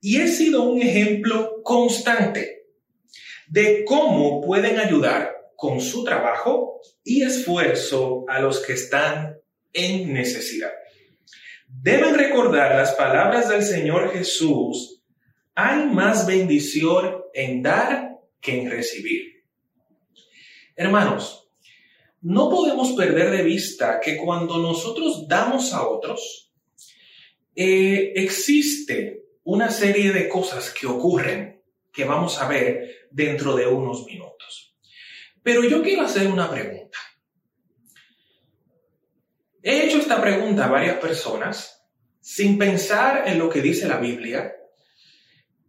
y 0.00 0.16
he 0.22 0.28
sido 0.28 0.62
un 0.62 0.80
ejemplo 0.80 1.60
constante 1.62 2.64
de 3.46 3.84
cómo 3.84 4.40
pueden 4.40 4.78
ayudar 4.78 5.36
con 5.54 5.82
su 5.82 6.02
trabajo 6.02 6.80
y 7.02 7.24
esfuerzo 7.24 8.24
a 8.26 8.40
los 8.40 8.60
que 8.60 8.72
están 8.72 9.36
en 9.70 10.14
necesidad. 10.14 10.72
Deben 11.68 12.14
recordar 12.14 12.74
las 12.74 12.94
palabras 12.94 13.50
del 13.50 13.62
Señor 13.62 14.14
Jesús. 14.14 15.02
Hay 15.54 15.84
más 15.84 16.26
bendición 16.26 17.16
en 17.34 17.62
dar 17.62 18.13
que 18.44 18.60
en 18.60 18.70
recibir. 18.70 19.42
Hermanos, 20.76 21.48
no 22.20 22.50
podemos 22.50 22.92
perder 22.92 23.30
de 23.30 23.42
vista 23.42 23.98
que 23.98 24.18
cuando 24.18 24.58
nosotros 24.58 25.26
damos 25.26 25.72
a 25.72 25.88
otros, 25.88 26.52
eh, 27.56 28.12
existe 28.16 29.24
una 29.44 29.70
serie 29.70 30.12
de 30.12 30.28
cosas 30.28 30.70
que 30.70 30.86
ocurren 30.86 31.62
que 31.92 32.04
vamos 32.04 32.38
a 32.38 32.46
ver 32.48 33.08
dentro 33.10 33.56
de 33.56 33.66
unos 33.66 34.04
minutos. 34.04 34.76
Pero 35.42 35.64
yo 35.64 35.82
quiero 35.82 36.02
hacer 36.02 36.26
una 36.26 36.50
pregunta. 36.50 36.98
He 39.62 39.86
hecho 39.86 39.98
esta 39.98 40.20
pregunta 40.20 40.66
a 40.66 40.70
varias 40.70 40.98
personas 40.98 41.86
sin 42.20 42.58
pensar 42.58 43.26
en 43.26 43.38
lo 43.38 43.48
que 43.48 43.62
dice 43.62 43.86
la 43.86 43.98
Biblia. 43.98 44.54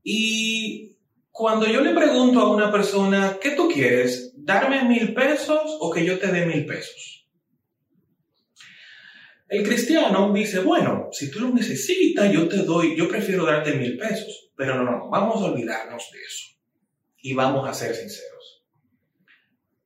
Y 0.04 0.95
cuando 1.36 1.68
yo 1.68 1.82
le 1.82 1.94
pregunto 1.94 2.40
a 2.40 2.50
una 2.50 2.72
persona, 2.72 3.38
¿qué 3.42 3.52
tú 3.52 3.68
quieres? 3.68 4.32
¿Darme 4.38 4.86
mil 4.86 5.14
pesos 5.14 5.78
o 5.82 5.92
que 5.92 6.06
yo 6.06 6.18
te 6.18 6.28
dé 6.28 6.46
mil 6.46 6.66
pesos? 6.66 7.28
El 9.50 9.64
cristiano 9.64 10.32
dice, 10.32 10.62
bueno, 10.62 11.10
si 11.12 11.30
tú 11.30 11.42
lo 11.42 11.50
necesitas, 11.50 12.32
yo 12.32 12.48
te 12.48 12.60
doy, 12.60 12.96
yo 12.96 13.10
prefiero 13.10 13.44
darte 13.44 13.74
mil 13.74 13.98
pesos. 13.98 14.50
Pero 14.56 14.76
no, 14.76 14.90
no, 14.90 15.10
vamos 15.10 15.42
a 15.42 15.52
olvidarnos 15.52 16.10
de 16.14 16.20
eso. 16.20 16.58
Y 17.18 17.34
vamos 17.34 17.68
a 17.68 17.74
ser 17.74 17.94
sinceros. 17.94 18.66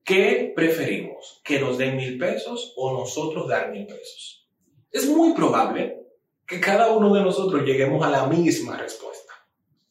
¿Qué 0.03 0.53
preferimos? 0.55 1.41
¿Que 1.43 1.59
nos 1.59 1.79
den 1.79 1.97
mil 1.97 2.19
pesos 2.19 2.75
o 2.77 2.93
nosotros 2.93 3.47
dar 3.47 3.71
mil 3.71 3.87
pesos? 3.87 4.47
Es 4.91 5.07
muy 5.07 5.33
probable 5.33 5.97
que 6.45 6.59
cada 6.59 6.91
uno 6.91 7.11
de 7.11 7.23
nosotros 7.23 7.63
lleguemos 7.65 8.05
a 8.05 8.11
la 8.11 8.27
misma 8.27 8.77
respuesta, 8.77 9.33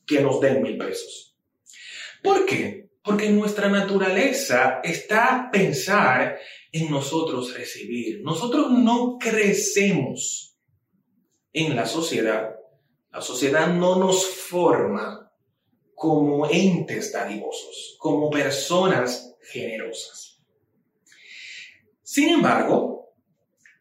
que 0.06 0.20
nos 0.20 0.40
den 0.40 0.62
mil 0.62 0.78
pesos. 0.78 1.27
¿Por 2.22 2.46
qué? 2.46 2.90
Porque 3.02 3.30
nuestra 3.30 3.68
naturaleza 3.68 4.80
está 4.82 5.48
pensar 5.52 6.38
en 6.72 6.90
nosotros 6.90 7.54
recibir. 7.54 8.20
Nosotros 8.22 8.70
no 8.70 9.16
crecemos 9.18 10.56
en 11.52 11.74
la 11.74 11.86
sociedad. 11.86 12.54
La 13.12 13.20
sociedad 13.20 13.68
no 13.68 13.96
nos 13.96 14.26
forma 14.26 15.32
como 15.94 16.48
entes 16.48 17.12
dadivosos, 17.12 17.96
como 17.98 18.30
personas 18.30 19.36
generosas. 19.50 20.40
Sin 22.02 22.28
embargo, 22.28 23.14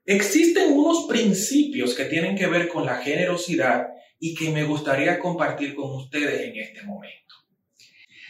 existen 0.06 0.74
unos 0.74 1.06
principios 1.08 1.94
que 1.94 2.06
tienen 2.06 2.36
que 2.36 2.48
ver 2.48 2.70
con 2.70 2.86
la 2.86 2.98
generosidad 2.98 3.88
y 4.20 4.34
que 4.34 4.50
me 4.50 4.64
gustaría 4.64 5.20
compartir 5.20 5.76
con 5.76 5.92
ustedes 5.92 6.42
en 6.42 6.58
este 6.58 6.84
momento. 6.84 7.36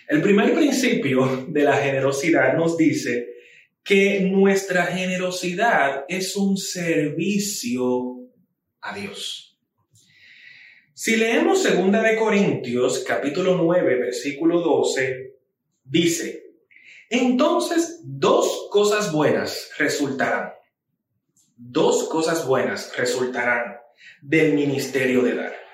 El 0.07 0.21
primer 0.21 0.53
principio 0.53 1.45
de 1.49 1.63
la 1.63 1.75
generosidad 1.75 2.55
nos 2.55 2.77
dice 2.77 3.27
que 3.83 4.21
nuestra 4.21 4.85
generosidad 4.85 6.05
es 6.07 6.37
un 6.37 6.55
servicio 6.55 8.15
a 8.79 8.95
Dios. 8.97 9.59
Si 10.93 11.17
leemos 11.17 11.61
2 11.63 11.91
de 11.91 12.15
Corintios 12.15 13.03
capítulo 13.05 13.57
9 13.57 13.99
versículo 13.99 14.61
12, 14.61 15.33
dice, 15.83 16.43
entonces 17.09 17.99
dos 18.03 18.69
cosas 18.71 19.11
buenas 19.11 19.71
resultarán. 19.77 20.53
Dos 21.57 22.07
cosas 22.07 22.47
buenas 22.47 22.95
resultarán 22.97 23.77
del 24.21 24.53
ministerio 24.53 25.21
de 25.21 25.35
dar. 25.35 25.66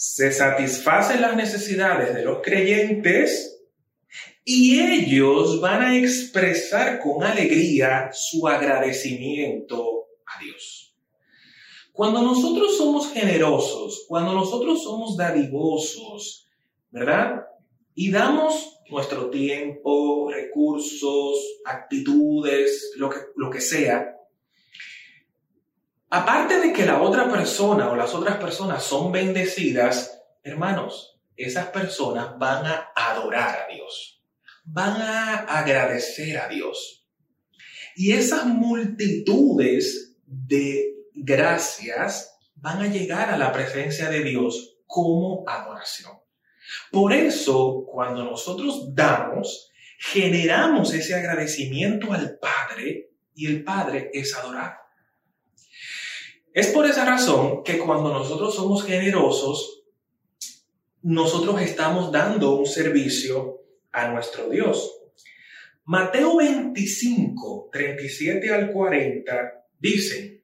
Se 0.00 0.30
satisfacen 0.30 1.20
las 1.20 1.34
necesidades 1.34 2.14
de 2.14 2.22
los 2.22 2.38
creyentes 2.40 3.64
y 4.44 4.78
ellos 4.78 5.60
van 5.60 5.82
a 5.82 5.98
expresar 5.98 7.00
con 7.00 7.24
alegría 7.24 8.10
su 8.12 8.46
agradecimiento 8.46 10.06
a 10.24 10.40
Dios. 10.40 10.94
Cuando 11.92 12.22
nosotros 12.22 12.76
somos 12.76 13.12
generosos, 13.12 14.04
cuando 14.06 14.34
nosotros 14.34 14.84
somos 14.84 15.16
dadivosos, 15.16 16.48
¿verdad? 16.92 17.46
Y 17.96 18.12
damos 18.12 18.78
nuestro 18.88 19.30
tiempo, 19.30 20.30
recursos, 20.30 21.38
actitudes, 21.64 22.92
lo 22.98 23.10
que, 23.10 23.18
lo 23.34 23.50
que 23.50 23.60
sea, 23.60 24.16
aparte 26.10 26.60
de 26.60 26.72
que 26.72 26.86
la 26.86 27.00
otra 27.00 27.30
persona 27.30 27.90
o 27.90 27.96
las 27.96 28.14
otras 28.14 28.36
personas 28.36 28.82
son 28.82 29.12
bendecidas, 29.12 30.22
hermanos, 30.42 31.20
esas 31.36 31.66
personas 31.68 32.38
van 32.38 32.66
a 32.66 32.92
adorar 32.94 33.66
a 33.66 33.72
Dios 33.72 34.18
van 34.70 35.00
a 35.00 35.36
agradecer 35.44 36.38
a 36.38 36.48
Dios. 36.48 37.06
Y 37.96 38.12
esas 38.12 38.46
multitudes 38.46 40.16
de 40.26 40.94
gracias 41.14 42.38
van 42.54 42.82
a 42.82 42.86
llegar 42.86 43.30
a 43.30 43.38
la 43.38 43.50
presencia 43.50 44.10
de 44.10 44.22
Dios 44.22 44.78
como 44.86 45.44
adoración. 45.48 46.12
Por 46.92 47.12
eso, 47.12 47.86
cuando 47.90 48.24
nosotros 48.24 48.94
damos, 48.94 49.70
generamos 49.98 50.92
ese 50.92 51.14
agradecimiento 51.14 52.12
al 52.12 52.38
Padre 52.38 53.10
y 53.34 53.46
el 53.46 53.64
Padre 53.64 54.10
es 54.12 54.36
adorado. 54.36 54.76
Es 56.58 56.66
por 56.66 56.86
esa 56.86 57.04
razón 57.04 57.62
que 57.62 57.78
cuando 57.78 58.12
nosotros 58.12 58.52
somos 58.52 58.84
generosos, 58.84 59.84
nosotros 61.02 61.62
estamos 61.62 62.10
dando 62.10 62.56
un 62.56 62.66
servicio 62.66 63.60
a 63.92 64.08
nuestro 64.08 64.50
Dios. 64.50 64.92
Mateo 65.84 66.36
25, 66.36 67.70
37 67.72 68.52
al 68.52 68.72
40 68.72 69.66
dice, 69.78 70.42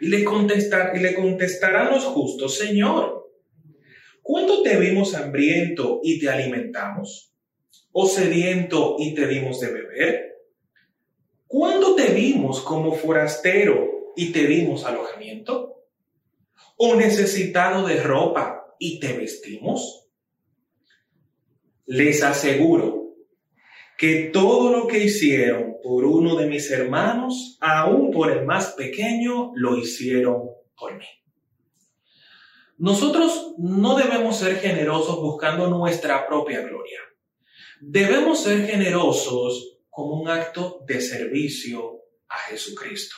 y 0.00 0.06
le, 0.06 0.22
contestar, 0.22 0.96
y 0.96 1.00
le 1.00 1.12
contestarán 1.12 1.90
los 1.90 2.04
justos, 2.04 2.56
Señor, 2.56 3.32
¿cuándo 4.22 4.62
te 4.62 4.76
vimos 4.78 5.16
hambriento 5.16 5.98
y 6.04 6.20
te 6.20 6.30
alimentamos? 6.30 7.34
¿O 7.90 8.06
sediento 8.06 8.94
y 9.00 9.12
te 9.12 9.26
dimos 9.26 9.58
de 9.58 9.72
beber? 9.72 10.36
¿Cuándo 11.48 11.96
te 11.96 12.12
vimos 12.12 12.60
como 12.60 12.94
forastero 12.94 13.93
y 14.16 14.32
te 14.32 14.46
dimos 14.46 14.84
alojamiento? 14.84 15.84
¿O 16.76 16.94
necesitado 16.96 17.86
de 17.86 18.02
ropa 18.02 18.74
y 18.78 18.98
te 19.00 19.12
vestimos? 19.12 20.08
Les 21.86 22.22
aseguro 22.22 23.14
que 23.96 24.30
todo 24.32 24.72
lo 24.72 24.86
que 24.86 25.04
hicieron 25.04 25.76
por 25.82 26.04
uno 26.04 26.36
de 26.36 26.46
mis 26.46 26.70
hermanos, 26.70 27.58
aún 27.60 28.10
por 28.10 28.30
el 28.30 28.44
más 28.44 28.72
pequeño, 28.72 29.52
lo 29.54 29.76
hicieron 29.76 30.50
por 30.76 30.96
mí. 30.96 31.06
Nosotros 32.78 33.54
no 33.58 33.96
debemos 33.96 34.36
ser 34.36 34.56
generosos 34.56 35.20
buscando 35.20 35.68
nuestra 35.68 36.26
propia 36.26 36.60
gloria. 36.62 37.00
Debemos 37.80 38.42
ser 38.42 38.66
generosos 38.66 39.78
como 39.90 40.20
un 40.20 40.28
acto 40.28 40.82
de 40.86 41.00
servicio 41.00 42.00
a 42.28 42.36
Jesucristo. 42.38 43.14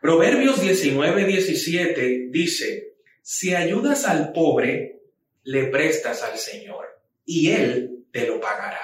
Proverbios 0.00 0.60
19, 0.60 1.24
17 1.24 2.28
dice, 2.30 2.94
si 3.20 3.54
ayudas 3.54 4.04
al 4.04 4.32
pobre, 4.32 5.00
le 5.42 5.64
prestas 5.64 6.22
al 6.22 6.38
Señor 6.38 6.86
y 7.24 7.50
Él 7.50 8.04
te 8.12 8.26
lo 8.26 8.40
pagará. 8.40 8.80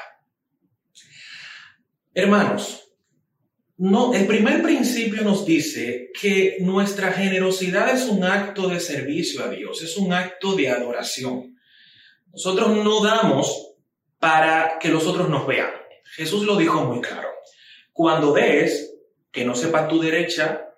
Hermanos, 2.13 2.85
no, 3.77 4.15
el 4.15 4.27
primer 4.27 4.63
principio 4.63 5.23
nos 5.23 5.45
dice 5.45 6.11
que 6.21 6.59
nuestra 6.61 7.13
generosidad 7.13 7.93
es 7.95 8.07
un 8.07 8.25
acto 8.25 8.69
de 8.69 8.81
servicio 8.81 9.45
a 9.45 9.49
Dios, 9.49 9.83
es 9.83 9.97
un 9.97 10.13
acto 10.13 10.55
de 10.55 10.69
adoración. 10.69 11.59
Nosotros 12.33 12.77
no 12.77 13.03
damos 13.03 13.75
para 14.19 14.79
que 14.81 14.89
los 14.89 15.07
otros 15.07 15.29
nos 15.29 15.47
vean. 15.47 15.71
Jesús 16.17 16.45
lo 16.45 16.57
dijo 16.57 16.85
muy 16.85 17.01
claro. 17.01 17.29
Cuando 17.93 18.33
ves 18.33 18.97
que 19.31 19.45
no 19.45 19.55
sepa 19.55 19.89
tu 19.89 20.01
derecha, 20.01 20.74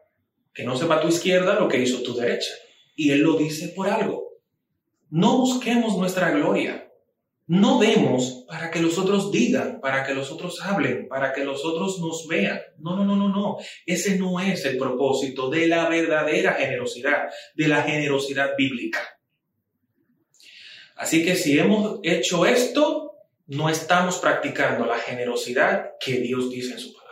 que 0.57 0.65
no 0.65 0.75
sepa 0.75 1.03
tu 1.03 1.09
izquierda 1.09 1.61
lo 1.61 1.69
que 1.69 1.79
hizo 1.79 2.03
tu 2.03 2.15
derecha. 2.15 2.51
Y 2.95 3.11
Él 3.11 3.21
lo 3.21 3.37
dice 3.37 3.69
por 3.77 3.91
algo. 3.91 4.33
No 5.11 5.37
busquemos 5.37 5.99
nuestra 5.99 6.31
gloria. 6.31 6.91
No 7.47 7.79
demos 7.79 8.45
para 8.49 8.71
que 8.71 8.81
los 8.81 8.99
otros 8.99 9.31
digan, 9.31 9.81
para 9.81 10.05
que 10.05 10.15
los 10.15 10.33
otros 10.33 10.61
hablen, 10.63 11.09
para 11.09 11.33
que 11.35 11.45
los 11.45 11.65
otros 11.65 12.01
nos 12.01 12.27
vean. 12.27 12.59
No, 12.79 12.97
no, 12.97 13.05
no, 13.05 13.15
no, 13.15 13.29
no. 13.29 13.59
Ese 13.85 14.19
no 14.19 14.41
es 14.41 14.65
el 14.65 14.79
propósito 14.79 15.51
de 15.51 15.69
la 15.69 15.89
verdadera 15.91 16.55
generosidad, 16.55 17.29
de 17.55 17.69
la 17.69 17.83
generosidad 17.83 18.57
bíblica. 18.57 19.01
Así 20.97 21.23
que 21.23 21.37
si 21.37 21.59
hemos 21.59 22.01
hecho 22.03 22.47
esto, 22.47 23.13
no 23.47 23.69
estamos 23.69 24.17
practicando 24.19 24.87
la 24.87 24.99
generosidad 24.99 25.91
que 26.01 26.19
Dios 26.19 26.51
dice 26.51 26.73
en 26.73 26.79
su 26.81 26.95
palabra. 26.95 27.06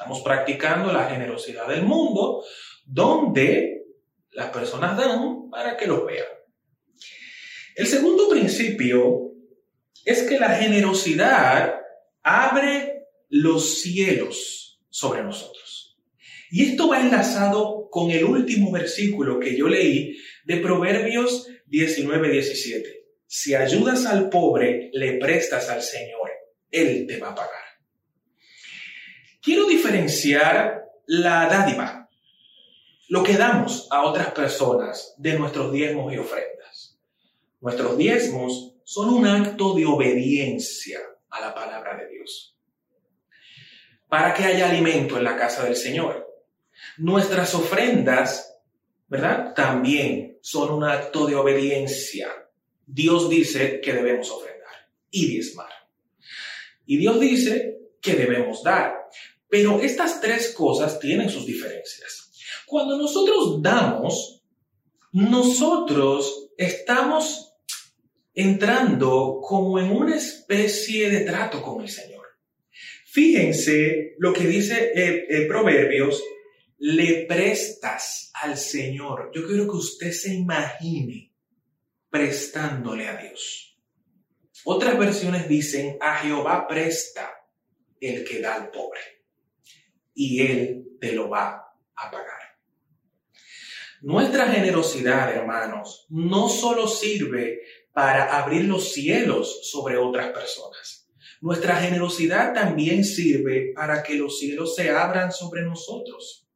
Estamos 0.00 0.22
practicando 0.22 0.90
la 0.94 1.10
generosidad 1.10 1.68
del 1.68 1.82
mundo, 1.82 2.42
donde 2.86 3.82
las 4.30 4.48
personas 4.48 4.96
dan 4.96 5.50
para 5.50 5.76
que 5.76 5.86
los 5.86 6.06
vean. 6.06 6.24
El 7.76 7.86
segundo 7.86 8.26
principio 8.30 9.32
es 10.02 10.22
que 10.22 10.38
la 10.38 10.54
generosidad 10.54 11.82
abre 12.22 13.08
los 13.28 13.82
cielos 13.82 14.80
sobre 14.88 15.22
nosotros. 15.22 15.98
Y 16.50 16.70
esto 16.70 16.88
va 16.88 17.02
enlazado 17.02 17.90
con 17.90 18.10
el 18.10 18.24
último 18.24 18.72
versículo 18.72 19.38
que 19.38 19.54
yo 19.54 19.68
leí 19.68 20.16
de 20.46 20.56
Proverbios 20.56 21.46
19-17. 21.68 22.84
Si 23.26 23.54
ayudas 23.54 24.06
al 24.06 24.30
pobre, 24.30 24.88
le 24.94 25.18
prestas 25.18 25.68
al 25.68 25.82
Señor, 25.82 26.30
Él 26.70 27.06
te 27.06 27.18
va 27.18 27.32
a 27.32 27.34
pagar. 27.34 27.69
Quiero 29.42 29.66
diferenciar 29.66 30.84
la 31.06 31.46
dádiva, 31.46 32.08
lo 33.08 33.22
que 33.22 33.38
damos 33.38 33.88
a 33.90 34.02
otras 34.02 34.32
personas 34.32 35.14
de 35.16 35.38
nuestros 35.38 35.72
diezmos 35.72 36.12
y 36.12 36.18
ofrendas. 36.18 36.98
Nuestros 37.60 37.96
diezmos 37.96 38.74
son 38.84 39.08
un 39.10 39.26
acto 39.26 39.74
de 39.74 39.86
obediencia 39.86 41.00
a 41.30 41.40
la 41.40 41.54
palabra 41.54 41.96
de 41.96 42.08
Dios. 42.08 42.56
Para 44.08 44.34
que 44.34 44.44
haya 44.44 44.68
alimento 44.68 45.16
en 45.16 45.24
la 45.24 45.36
casa 45.36 45.64
del 45.64 45.76
Señor. 45.76 46.26
Nuestras 46.98 47.54
ofrendas, 47.54 48.58
¿verdad? 49.08 49.54
También 49.54 50.38
son 50.42 50.72
un 50.72 50.84
acto 50.84 51.26
de 51.26 51.36
obediencia. 51.36 52.28
Dios 52.86 53.30
dice 53.30 53.80
que 53.80 53.92
debemos 53.92 54.30
ofrendar 54.30 54.90
y 55.10 55.28
diezmar. 55.28 55.70
Y 56.84 56.98
Dios 56.98 57.20
dice 57.20 57.78
que 58.00 58.14
debemos 58.14 58.62
dar. 58.62 58.99
Pero 59.50 59.80
estas 59.80 60.20
tres 60.20 60.54
cosas 60.54 61.00
tienen 61.00 61.28
sus 61.28 61.44
diferencias. 61.44 62.30
Cuando 62.66 62.96
nosotros 62.96 63.60
damos, 63.60 64.44
nosotros 65.12 66.50
estamos 66.56 67.52
entrando 68.32 69.40
como 69.42 69.80
en 69.80 69.90
una 69.90 70.16
especie 70.16 71.10
de 71.10 71.22
trato 71.22 71.60
con 71.62 71.82
el 71.82 71.88
Señor. 71.88 72.24
Fíjense 73.06 74.14
lo 74.18 74.32
que 74.32 74.46
dice 74.46 74.92
eh, 74.94 75.26
eh, 75.28 75.46
Proverbios, 75.48 76.22
le 76.78 77.26
prestas 77.26 78.30
al 78.34 78.56
Señor. 78.56 79.32
Yo 79.34 79.44
quiero 79.48 79.64
que 79.64 79.76
usted 79.76 80.12
se 80.12 80.32
imagine 80.32 81.34
prestándole 82.08 83.08
a 83.08 83.16
Dios. 83.16 83.76
Otras 84.64 84.96
versiones 84.96 85.48
dicen, 85.48 85.98
a 86.00 86.18
Jehová 86.18 86.68
presta 86.68 87.32
el 88.00 88.22
que 88.24 88.40
da 88.40 88.54
al 88.54 88.70
pobre 88.70 89.19
y 90.20 90.42
él 90.42 90.98
te 91.00 91.12
lo 91.12 91.30
va 91.30 91.72
a 91.96 92.10
pagar. 92.10 92.58
Nuestra 94.02 94.48
generosidad, 94.48 95.34
hermanos, 95.34 96.04
no 96.10 96.50
solo 96.50 96.86
sirve 96.86 97.60
para 97.94 98.38
abrir 98.38 98.66
los 98.66 98.92
cielos 98.92 99.70
sobre 99.70 99.96
otras 99.96 100.28
personas, 100.28 101.08
Nuestra 101.42 101.76
generosidad 101.76 102.52
también 102.52 103.02
sirve 103.02 103.72
para 103.74 104.02
que 104.02 104.16
los 104.16 104.38
cielos 104.38 104.74
se 104.74 104.90
abran 104.90 105.32
sobre 105.32 105.62
nosotros. 105.62 106.46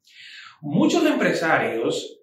Muchos 0.61 1.07
empresarios 1.07 2.21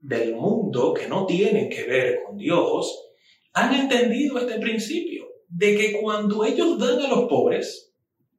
del 0.00 0.34
mundo 0.34 0.94
que 0.94 1.06
no 1.06 1.26
tienen 1.26 1.68
que 1.68 1.84
ver 1.84 2.20
con 2.24 2.38
Dios 2.38 3.10
han 3.52 3.74
entendido 3.74 4.38
este 4.38 4.58
principio 4.58 5.28
de 5.48 5.76
que 5.76 6.00
cuando 6.00 6.46
ellos 6.46 6.78
dan 6.78 7.02
a 7.02 7.08
los 7.08 7.28
pobres, 7.28 7.92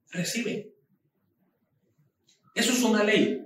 reciben. 0.10 0.69
Eso 2.60 2.74
es 2.74 2.84
una 2.84 3.06
ley. 3.06 3.42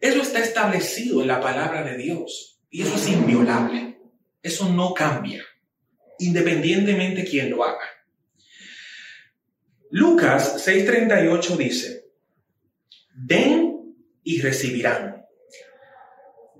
Eso 0.00 0.22
está 0.22 0.40
establecido 0.40 1.22
en 1.22 1.28
la 1.28 1.40
palabra 1.40 1.84
de 1.84 1.96
Dios 1.96 2.60
y 2.68 2.82
eso 2.82 2.96
es 2.96 3.08
inviolable. 3.08 4.00
Eso 4.42 4.68
no 4.68 4.92
cambia, 4.92 5.44
independientemente 6.18 7.24
quién 7.24 7.50
lo 7.50 7.62
haga. 7.62 7.86
Lucas 9.90 10.66
6:38 10.66 11.56
dice, 11.56 12.06
den 13.14 13.94
y 14.24 14.40
recibirán. 14.40 15.24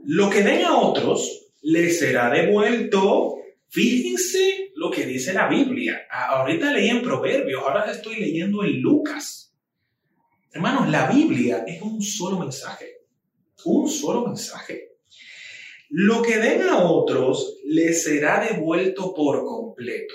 Lo 0.05 0.31
que 0.31 0.42
den 0.42 0.64
a 0.64 0.79
otros 0.79 1.53
les 1.62 1.99
será 1.99 2.31
devuelto. 2.31 3.35
Fíjense 3.68 4.71
lo 4.77 4.92
que 4.92 5.05
dice 5.05 5.33
la 5.33 5.49
Biblia. 5.49 6.07
Ahorita 6.09 6.73
leí 6.73 6.88
en 6.88 7.03
Proverbios, 7.03 7.62
ahora 7.64 7.90
estoy 7.90 8.14
leyendo 8.16 8.64
en 8.64 8.81
Lucas. 8.81 9.47
Hermanos, 10.59 10.88
la 10.88 11.07
Biblia 11.07 11.62
es 11.64 11.81
un 11.81 12.03
solo 12.03 12.40
mensaje. 12.40 13.07
Un 13.64 13.88
solo 13.88 14.27
mensaje. 14.27 14.97
Lo 15.90 16.21
que 16.21 16.38
den 16.38 16.68
a 16.68 16.79
otros 16.79 17.61
les 17.64 18.03
será 18.03 18.44
devuelto 18.44 19.14
por 19.14 19.44
completo 19.44 20.14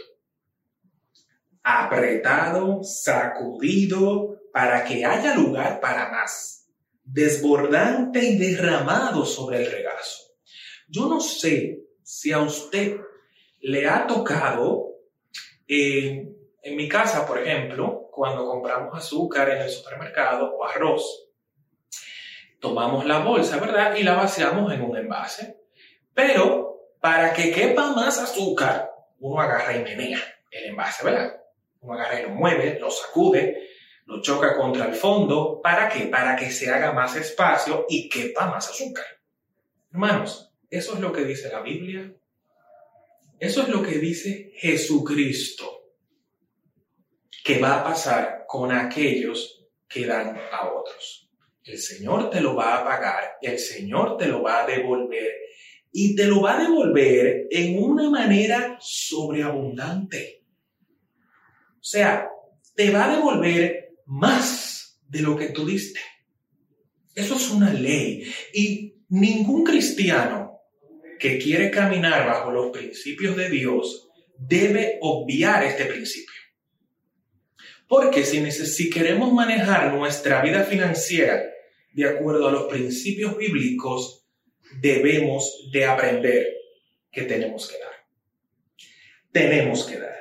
apretado, 1.63 2.84
sacudido, 2.84 4.38
para 4.51 4.84
que 4.84 5.06
haya 5.06 5.34
lugar 5.34 5.79
para 5.79 6.12
más, 6.12 6.67
desbordante 7.06 8.19
y 8.21 8.38
derramado 8.38 9.25
sobre 9.25 9.63
el 9.63 9.71
regazo. 9.71 10.23
Yo 10.89 11.08
no 11.08 11.21
sé 11.21 11.86
si 12.03 12.34
a 12.34 12.41
usted 12.41 12.97
le 13.62 13.88
ha 13.88 14.06
tocado, 14.06 14.89
eh, 15.69 16.32
en 16.63 16.78
mi 16.78 16.88
casa, 16.88 17.28
por 17.28 17.39
ejemplo, 17.39 18.08
cuando 18.10 18.45
compramos 18.45 18.97
azúcar 18.97 19.49
en 19.49 19.62
el 19.63 19.69
supermercado 19.69 20.56
o 20.56 20.65
arroz, 20.65 21.30
tomamos 22.60 23.06
la 23.06 23.19
bolsa, 23.19 23.58
¿verdad? 23.58 23.95
Y 23.95 24.04
la 24.04 24.13
vaciamos 24.13 24.71
en 24.71 24.82
un 24.82 24.95
envase. 24.95 25.58
Pero 26.13 26.93
para 27.02 27.34
que 27.34 27.52
quepa 27.52 27.91
más 27.91 28.17
azúcar, 28.17 28.89
uno 29.19 29.41
agarra 29.41 29.76
y 29.76 29.84
menea 29.84 30.19
el 30.49 30.69
envase, 30.69 31.04
¿verdad? 31.04 31.36
Uno 31.82 31.95
agarra 31.95 32.21
y 32.21 32.23
lo 32.23 32.30
mueve, 32.30 32.80
lo 32.80 32.89
sacude, 32.89 33.67
lo 34.06 34.21
choca 34.21 34.56
contra 34.56 34.86
el 34.86 34.95
fondo. 34.95 35.60
¿Para 35.62 35.89
qué? 35.89 36.06
Para 36.06 36.38
que 36.38 36.49
se 36.49 36.71
haga 36.71 36.93
más 36.93 37.17
espacio 37.17 37.86
y 37.89 38.08
quepa 38.08 38.47
más 38.47 38.69
azúcar. 38.69 39.06
Hermanos, 39.91 40.54
eso 40.69 40.93
es 40.93 41.02
lo 41.02 41.12
que 41.12 41.26
dice 41.26 41.49
la 41.49 41.60
Biblia. 41.60 42.10
Eso 43.38 43.63
es 43.63 43.67
lo 43.67 43.84
que 43.84 43.99
dice 43.99 44.54
Jesucristo 44.56 45.82
que 47.43 47.60
va 47.60 47.79
a 47.79 47.84
pasar 47.84 48.45
con 48.47 48.71
aquellos 48.71 49.65
que 49.88 50.06
dan 50.06 50.38
a 50.51 50.71
otros. 50.71 51.29
El 51.63 51.77
Señor 51.77 52.29
te 52.29 52.41
lo 52.41 52.56
va 52.56 52.77
a 52.77 52.86
pagar, 52.86 53.38
el 53.41 53.60
Señor 53.60 54.17
te 54.17 54.27
lo 54.27 54.41
va 54.41 54.63
a 54.63 54.67
devolver 54.67 55.32
y 55.91 56.15
te 56.15 56.25
lo 56.25 56.41
va 56.41 56.58
a 56.58 56.63
devolver 56.63 57.47
en 57.51 57.82
una 57.82 58.10
manera 58.10 58.77
sobreabundante. 58.82 60.43
O 61.75 61.86
sea, 61.86 62.29
te 62.75 62.91
va 62.91 63.06
a 63.06 63.15
devolver 63.15 63.95
más 64.06 64.99
de 65.08 65.21
lo 65.21 65.36
que 65.36 65.49
tú 65.49 65.65
diste. 65.65 65.99
Eso 67.13 67.36
es 67.36 67.49
una 67.51 67.71
ley. 67.71 68.23
Y 68.53 68.95
ningún 69.10 69.63
cristiano 69.63 70.62
que 71.19 71.38
quiere 71.38 71.69
caminar 71.69 72.25
bajo 72.25 72.51
los 72.51 72.71
principios 72.71 73.36
de 73.38 73.49
Dios 73.49 74.10
debe 74.38 74.97
obviar 75.01 75.63
este 75.63 75.86
principio. 75.86 76.42
Porque 77.87 78.23
si, 78.23 78.49
si 78.51 78.89
queremos 78.89 79.31
manejar 79.33 79.93
nuestra 79.93 80.41
vida 80.41 80.63
financiera 80.63 81.43
de 81.93 82.05
acuerdo 82.05 82.47
a 82.47 82.51
los 82.51 82.63
principios 82.63 83.37
bíblicos, 83.37 84.25
debemos 84.81 85.69
de 85.71 85.85
aprender 85.85 86.47
que 87.11 87.23
tenemos 87.23 87.69
que 87.69 87.77
dar. 87.77 87.93
Tenemos 89.31 89.85
que 89.85 89.99
dar. 89.99 90.13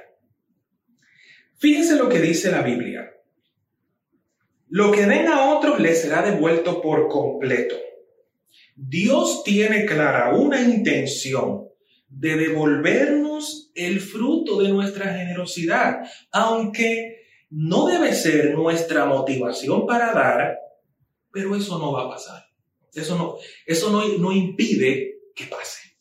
Fíjense 1.58 1.96
lo 1.96 2.08
que 2.08 2.20
dice 2.20 2.50
la 2.50 2.62
Biblia. 2.62 3.12
Lo 4.68 4.90
que 4.90 5.06
den 5.06 5.28
a 5.28 5.54
otros 5.54 5.80
les 5.80 6.02
será 6.02 6.22
devuelto 6.22 6.80
por 6.80 7.08
completo. 7.08 7.76
Dios 8.74 9.44
tiene 9.44 9.86
clara 9.86 10.34
una 10.34 10.60
intención 10.60 11.68
de 12.08 12.36
devolvernos 12.36 13.70
el 13.74 14.00
fruto 14.00 14.60
de 14.60 14.70
nuestra 14.70 15.14
generosidad, 15.14 16.00
aunque 16.30 17.21
no 17.52 17.86
debe 17.86 18.14
ser 18.14 18.54
nuestra 18.54 19.04
motivación 19.04 19.86
para 19.86 20.12
dar, 20.12 20.58
pero 21.30 21.54
eso 21.54 21.78
no 21.78 21.92
va 21.92 22.04
a 22.04 22.10
pasar. 22.10 22.44
Eso 22.94 23.16
no, 23.16 23.36
eso 23.64 23.90
no, 23.90 24.06
no 24.18 24.32
impide 24.32 25.20
que 25.34 25.44
pase. 25.44 25.96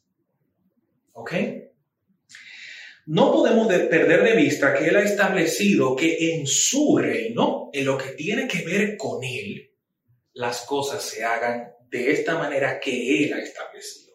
¿Ok? 1.14 1.34
no 3.12 3.32
podemos 3.32 3.68
perder 3.68 4.24
de 4.24 4.36
vista 4.36 4.74
que 4.74 4.88
Él 4.88 4.96
ha 4.96 5.04
establecido 5.04 5.96
que 5.96 6.34
en 6.34 6.48
su 6.48 6.98
reino, 6.98 7.70
en 7.74 7.86
lo 7.86 7.98
que 7.98 8.12
tiene 8.12 8.48
que 8.48 8.64
ver 8.64 8.96
con 8.96 9.24
Él, 9.24 9.72
las 10.34 10.62
cosas 10.62 11.04
se 11.04 11.24
hagan 11.24 11.74
de 11.90 12.12
esta 12.12 12.38
manera 12.38 12.80
que 12.80 13.26
Él 13.26 13.34
ha 13.34 13.40
establecido. 13.40 14.14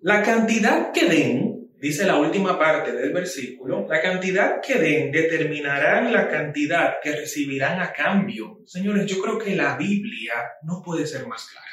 La 0.00 0.22
cantidad 0.22 0.92
que 0.92 1.06
den, 1.06 1.61
dice 1.82 2.06
la 2.06 2.16
última 2.16 2.56
parte 2.56 2.92
del 2.92 3.12
versículo, 3.12 3.88
la 3.88 4.00
cantidad 4.00 4.60
que 4.60 4.76
den 4.76 5.10
determinarán 5.10 6.12
la 6.12 6.28
cantidad 6.28 6.94
que 7.02 7.10
recibirán 7.10 7.80
a 7.80 7.92
cambio. 7.92 8.60
Señores, 8.66 9.04
yo 9.06 9.20
creo 9.20 9.36
que 9.36 9.56
la 9.56 9.76
Biblia 9.76 10.32
no 10.62 10.80
puede 10.80 11.08
ser 11.08 11.26
más 11.26 11.44
clara. 11.48 11.66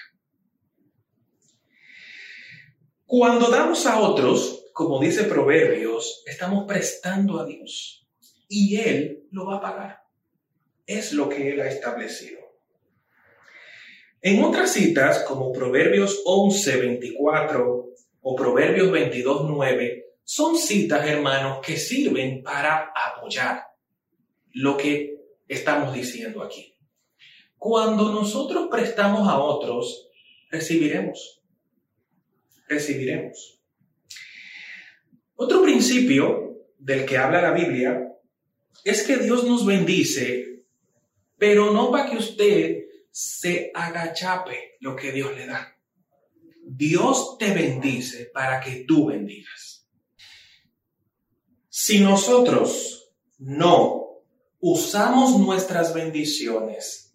Cuando 3.06 3.52
damos 3.52 3.86
a 3.86 4.00
otros, 4.00 4.72
como 4.74 5.00
dice 5.00 5.26
Proverbios, 5.26 6.24
estamos 6.26 6.66
prestando 6.68 7.40
a 7.40 7.46
Dios 7.46 8.08
y 8.48 8.78
Él 8.78 9.28
lo 9.30 9.46
va 9.46 9.58
a 9.58 9.62
pagar. 9.62 10.04
Es 10.88 11.14
lo 11.14 11.30
que 11.30 11.52
Él 11.52 11.62
ha 11.62 11.68
establecido. 11.68 12.40
En 14.22 14.44
otras 14.44 14.74
citas, 14.74 15.24
como 15.28 15.52
Proverbios 15.52 16.24
11, 16.26 16.78
24 16.78 17.90
o 18.22 18.36
Proverbios 18.36 18.92
22, 18.92 19.46
9, 19.48 19.99
son 20.32 20.60
citas, 20.60 21.08
hermanos, 21.08 21.58
que 21.66 21.76
sirven 21.76 22.44
para 22.44 22.94
apoyar 22.94 23.64
lo 24.52 24.78
que 24.78 25.18
estamos 25.48 25.92
diciendo 25.92 26.44
aquí. 26.44 26.78
Cuando 27.58 28.14
nosotros 28.14 28.68
prestamos 28.70 29.28
a 29.28 29.40
otros, 29.40 30.08
recibiremos. 30.52 31.42
Recibiremos. 32.68 33.60
Otro 35.34 35.64
principio 35.64 36.60
del 36.78 37.08
que 37.08 37.18
habla 37.18 37.42
la 37.42 37.52
Biblia 37.52 38.00
es 38.84 39.02
que 39.02 39.18
Dios 39.18 39.46
nos 39.46 39.66
bendice, 39.66 40.64
pero 41.40 41.74
no 41.74 41.90
para 41.90 42.08
que 42.08 42.18
usted 42.18 42.84
se 43.10 43.72
agachape 43.74 44.76
lo 44.80 44.96
que 44.96 45.12
Dios 45.12 45.36
le 45.36 45.48
da. 45.48 45.76
Dios 46.68 47.36
te 47.40 47.52
bendice 47.52 48.26
para 48.32 48.60
que 48.60 48.86
tú 48.88 49.08
bendigas. 49.08 49.69
Si 51.82 52.02
nosotros 52.02 53.10
no 53.38 54.22
usamos 54.60 55.40
nuestras 55.40 55.94
bendiciones 55.94 57.14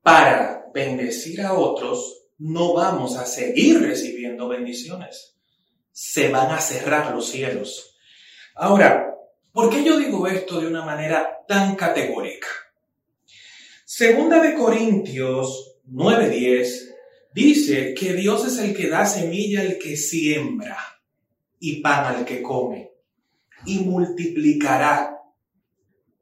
para 0.00 0.64
bendecir 0.72 1.40
a 1.42 1.54
otros, 1.54 2.28
no 2.38 2.72
vamos 2.72 3.16
a 3.16 3.26
seguir 3.26 3.82
recibiendo 3.82 4.46
bendiciones 4.46 5.36
se 5.90 6.28
van 6.28 6.52
a 6.52 6.60
cerrar 6.60 7.12
los 7.12 7.26
cielos. 7.26 7.96
Ahora, 8.54 9.12
¿por 9.50 9.70
qué 9.70 9.82
yo 9.82 9.98
digo 9.98 10.28
esto 10.28 10.60
de 10.60 10.68
una 10.68 10.84
manera 10.84 11.44
tan 11.48 11.74
categórica? 11.74 12.46
Segunda 13.84 14.40
de 14.40 14.54
Corintios 14.54 15.78
9:10 15.84 16.94
dice 17.34 17.92
que 17.92 18.12
Dios 18.12 18.46
es 18.46 18.58
el 18.58 18.72
que 18.72 18.88
da 18.88 19.04
semilla 19.04 19.62
al 19.62 19.78
que 19.78 19.96
siembra 19.96 20.78
y 21.58 21.80
pan 21.80 22.14
al 22.14 22.24
que 22.24 22.40
come 22.40 22.95
y 23.64 23.78
multiplicará 23.80 25.18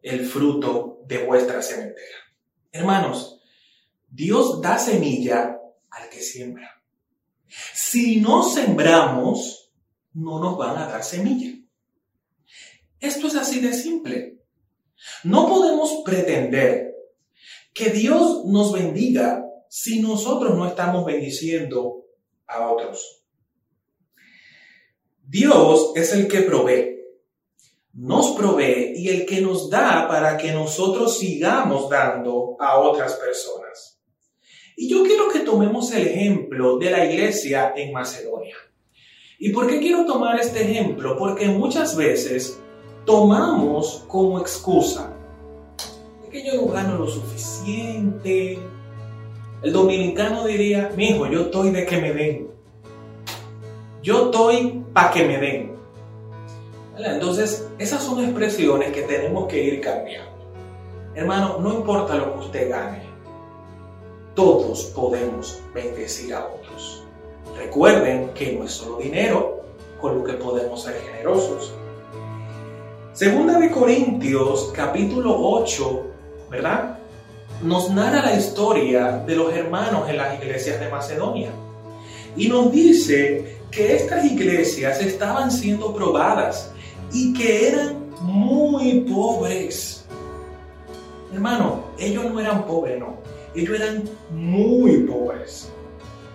el 0.03 0.27
fruto 0.27 1.01
de 1.07 1.25
vuestra 1.25 1.63
sementera. 1.63 2.17
Hermanos, 2.71 3.41
Dios 4.09 4.61
da 4.61 4.79
semilla 4.79 5.59
al 5.91 6.09
que 6.09 6.21
siembra. 6.21 6.83
Si 7.75 8.21
no 8.21 8.43
sembramos, 8.43 9.73
no 10.13 10.39
nos 10.39 10.57
van 10.57 10.77
a 10.77 10.87
dar 10.87 11.03
semilla. 11.03 11.53
Esto 13.01 13.27
es 13.27 13.35
así 13.37 13.61
de 13.61 13.73
simple. 13.73 14.39
No 15.25 15.49
podemos 15.49 16.03
pretender 16.05 16.95
que 17.73 17.91
Dios 17.91 18.45
nos 18.47 18.73
bendiga 18.73 19.45
si 19.69 20.01
nosotros 20.01 20.57
no 20.57 20.67
estamos 20.67 21.05
bendiciendo 21.05 22.07
a 22.47 22.71
otros. 22.71 23.25
Dios 25.23 25.93
es 25.97 26.13
el 26.13 26.29
que 26.29 26.43
provee, 26.43 26.94
nos 27.95 28.33
provee 28.33 28.93
y 28.97 29.09
el 29.09 29.27
que 29.27 29.41
nos 29.41 29.71
da 29.71 30.07
para 30.09 30.37
que 30.37 30.53
nosotros 30.53 31.19
sigamos 31.19 31.89
dando 31.89 32.57
a 32.59 32.79
otras 32.79 33.15
personas. 33.15 34.01
Y 34.77 34.89
yo 34.89 35.05
quiero 35.05 35.29
que 35.29 35.41
tomemos 35.41 35.93
el 35.93 36.09
ejemplo 36.09 36.79
de 36.79 36.91
la 36.91 37.05
iglesia 37.05 37.73
en 37.77 37.93
Macedonia. 37.93 38.57
¿Y 39.39 39.51
por 39.51 39.67
qué 39.67 39.79
quiero 39.79 40.05
tomar 40.05 40.41
este 40.41 40.63
ejemplo? 40.63 41.17
Porque 41.17 41.47
muchas 41.47 41.97
veces 41.97 42.61
tomamos 43.05 44.05
como 44.09 44.41
excusa 44.41 45.15
que 46.35 46.43
yo 46.45 46.61
no 46.61 46.67
gano 46.67 46.99
lo 46.99 47.07
suficiente. 47.07 48.59
El 49.63 49.73
dominicano 49.73 50.45
diría, 50.45 50.91
mi 50.97 51.11
hijo, 51.11 51.29
yo 51.29 51.43
estoy 51.43 51.71
de 51.71 51.87
que 51.87 52.01
me 52.01 52.13
den. 52.13 52.49
Yo 54.03 54.25
estoy 54.25 54.85
para 54.93 55.13
que 55.13 55.25
me 55.25 55.39
den. 55.39 55.74
Entonces, 56.97 57.67
esas 57.79 58.03
son 58.03 58.23
expresiones 58.23 58.93
que 58.93 59.03
tenemos 59.03 59.49
que 59.49 59.63
ir 59.63 59.81
cambiando. 59.81 60.31
Hermano, 61.15 61.59
no 61.61 61.75
importa 61.75 62.15
lo 62.15 62.35
que 62.35 62.39
usted 62.41 62.71
gane, 62.71 63.03
todos 64.35 64.85
podemos 64.87 65.61
bendecir 65.73 66.35
a 66.35 66.47
otros. 66.47 67.05
Recuerden 67.57 68.31
que 68.35 68.53
no 68.53 68.65
es 68.65 68.73
solo 68.73 68.99
dinero 68.99 69.63
con 70.01 70.19
lo 70.19 70.25
que 70.25 70.35
podemos 70.35 70.83
ser 70.83 71.01
generosos. 71.01 71.73
Segunda 73.13 73.59
de 73.59 73.71
Corintios 73.71 74.73
capítulo 74.75 75.37
8, 75.39 76.03
¿verdad? 76.51 76.99
Nos 77.63 77.91
narra 77.91 78.23
la 78.23 78.35
historia 78.35 79.23
de 79.25 79.37
los 79.37 79.53
hermanos 79.53 80.09
en 80.09 80.17
las 80.17 80.35
iglesias 80.41 80.81
de 80.81 80.89
Macedonia. 80.89 81.51
Y 82.37 82.49
nos 82.49 82.73
dice 82.73 83.59
que 83.71 83.95
estas 83.95 84.25
iglesias 84.25 85.01
estaban 85.01 85.53
siendo 85.53 85.95
probadas 85.95 86.74
y 87.15 87.33
que 87.33 87.69
eran 87.69 88.11
muy 88.21 89.01
pobres. 89.01 90.05
Hermano, 91.33 91.85
ellos 91.99 92.25
no 92.25 92.41
eran 92.41 92.67
pobres, 92.67 92.99
no. 92.99 93.19
Ellos 93.55 93.81
eran 93.81 94.05
muy 94.31 94.99
pobres. 95.05 95.71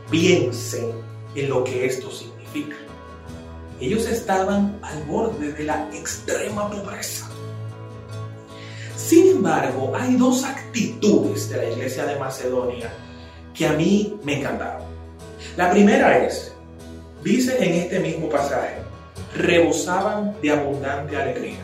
Piensen 0.09 0.91
en 1.35 1.49
lo 1.49 1.63
que 1.63 1.85
esto 1.85 2.09
significa. 2.09 2.77
Ellos 3.79 4.07
estaban 4.07 4.79
al 4.81 5.03
borde 5.03 5.51
de 5.51 5.63
la 5.65 5.87
extrema 5.93 6.69
pobreza. 6.69 7.29
Sin 8.95 9.27
embargo, 9.27 9.93
hay 9.95 10.15
dos 10.15 10.43
actitudes 10.43 11.49
de 11.49 11.57
la 11.57 11.69
iglesia 11.69 12.05
de 12.05 12.19
Macedonia 12.19 12.91
que 13.53 13.67
a 13.67 13.73
mí 13.73 14.17
me 14.23 14.39
encantaron. 14.39 14.83
La 15.57 15.71
primera 15.71 16.25
es, 16.25 16.53
dice 17.23 17.57
en 17.63 17.73
este 17.73 17.99
mismo 17.99 18.29
pasaje, 18.29 18.88
rebosaban 19.35 20.35
de 20.41 20.51
abundante 20.51 21.15
alegría. 21.15 21.59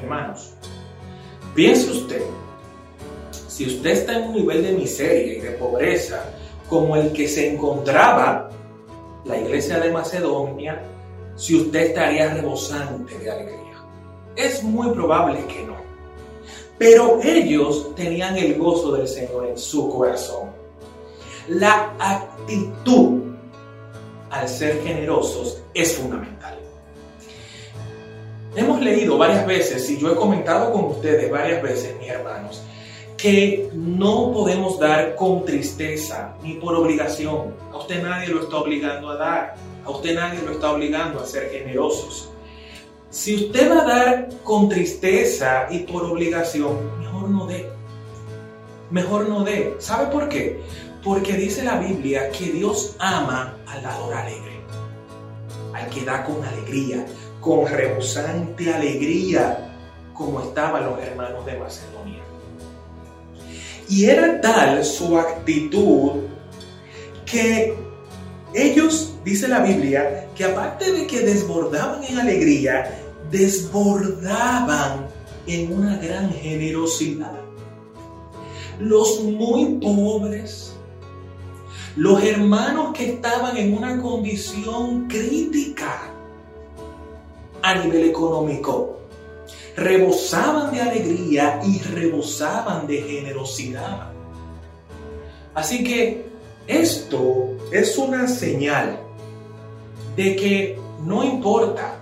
Hermanos, 0.00 0.52
piense 1.54 1.90
usted, 1.90 2.22
si 3.48 3.66
usted 3.66 3.90
está 3.90 4.18
en 4.18 4.28
un 4.28 4.34
nivel 4.34 4.62
de 4.62 4.72
miseria 4.72 5.34
y 5.34 5.40
de 5.40 5.50
pobreza 5.52 6.24
como 6.68 6.96
el 6.96 7.12
que 7.12 7.28
se 7.28 7.52
encontraba 7.52 8.48
la 9.24 9.36
iglesia 9.36 9.78
de 9.78 9.92
Macedonia, 9.92 10.82
si 11.36 11.56
usted 11.56 11.88
estaría 11.88 12.34
rebosante 12.34 13.18
de 13.18 13.30
alegría. 13.30 13.84
Es 14.36 14.62
muy 14.62 14.90
probable 14.90 15.44
que 15.46 15.62
no. 15.64 15.76
Pero 16.78 17.20
ellos 17.22 17.94
tenían 17.94 18.36
el 18.36 18.58
gozo 18.58 18.92
del 18.92 19.06
Señor 19.06 19.46
en 19.46 19.58
su 19.58 19.88
corazón. 19.88 20.50
La 21.48 21.92
actitud 21.98 23.20
al 24.30 24.48
ser 24.48 24.82
generosos 24.82 25.62
es 25.74 25.96
fundamental. 25.96 26.41
Hemos 28.54 28.80
leído 28.82 29.16
varias 29.16 29.46
veces, 29.46 29.88
y 29.88 29.98
yo 29.98 30.12
he 30.12 30.14
comentado 30.14 30.72
con 30.72 30.84
ustedes 30.84 31.30
varias 31.30 31.62
veces, 31.62 31.96
mis 31.98 32.10
hermanos, 32.10 32.62
que 33.16 33.70
no 33.72 34.30
podemos 34.32 34.78
dar 34.78 35.14
con 35.14 35.44
tristeza 35.44 36.34
ni 36.42 36.54
por 36.54 36.74
obligación. 36.74 37.54
A 37.72 37.78
usted 37.78 38.02
nadie 38.02 38.28
lo 38.28 38.42
está 38.42 38.56
obligando 38.56 39.08
a 39.10 39.16
dar. 39.16 39.54
A 39.84 39.90
usted 39.90 40.14
nadie 40.14 40.40
lo 40.44 40.52
está 40.52 40.72
obligando 40.72 41.20
a 41.20 41.26
ser 41.26 41.50
generosos. 41.50 42.30
Si 43.10 43.36
usted 43.36 43.70
va 43.70 43.82
a 43.82 43.86
dar 43.86 44.28
con 44.42 44.68
tristeza 44.68 45.66
y 45.70 45.80
por 45.80 46.04
obligación, 46.04 46.98
mejor 46.98 47.30
no 47.30 47.46
dé. 47.46 47.70
Mejor 48.90 49.28
no 49.28 49.44
dé. 49.44 49.76
¿Sabe 49.78 50.10
por 50.10 50.28
qué? 50.28 50.60
Porque 51.02 51.34
dice 51.34 51.62
la 51.62 51.78
Biblia 51.78 52.30
que 52.30 52.46
Dios 52.50 52.96
ama 52.98 53.56
al 53.66 53.82
dador 53.82 54.14
alegre, 54.14 54.60
al 55.72 55.88
que 55.90 56.04
da 56.04 56.24
con 56.24 56.44
alegría, 56.44 57.06
con 57.42 57.66
rebosante 57.66 58.72
alegría, 58.72 59.74
como 60.14 60.40
estaban 60.40 60.84
los 60.86 60.98
hermanos 61.00 61.44
de 61.44 61.58
Macedonia. 61.58 62.22
Y 63.88 64.04
era 64.04 64.40
tal 64.40 64.82
su 64.84 65.18
actitud 65.18 66.22
que 67.26 67.74
ellos, 68.54 69.14
dice 69.24 69.48
la 69.48 69.58
Biblia, 69.58 70.28
que 70.36 70.44
aparte 70.44 70.92
de 70.92 71.06
que 71.06 71.20
desbordaban 71.20 72.04
en 72.04 72.20
alegría, 72.20 72.98
desbordaban 73.30 75.08
en 75.46 75.72
una 75.72 75.96
gran 75.96 76.32
generosidad. 76.32 77.40
Los 78.78 79.20
muy 79.20 79.80
pobres, 79.80 80.74
los 81.96 82.22
hermanos 82.22 82.92
que 82.94 83.14
estaban 83.14 83.56
en 83.56 83.76
una 83.76 84.00
condición 84.00 85.08
crítica 85.08 86.11
a 87.62 87.74
nivel 87.76 88.10
económico, 88.10 88.98
rebosaban 89.76 90.72
de 90.72 90.80
alegría 90.80 91.60
y 91.64 91.78
rebosaban 91.78 92.86
de 92.86 93.02
generosidad. 93.02 94.10
Así 95.54 95.84
que 95.84 96.26
esto 96.66 97.50
es 97.70 97.98
una 97.98 98.28
señal 98.28 98.98
de 100.16 100.36
que 100.36 100.78
no 101.04 101.24
importa 101.24 101.98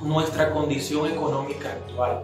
nuestra 0.00 0.52
condición 0.52 1.10
económica 1.10 1.72
actual, 1.72 2.22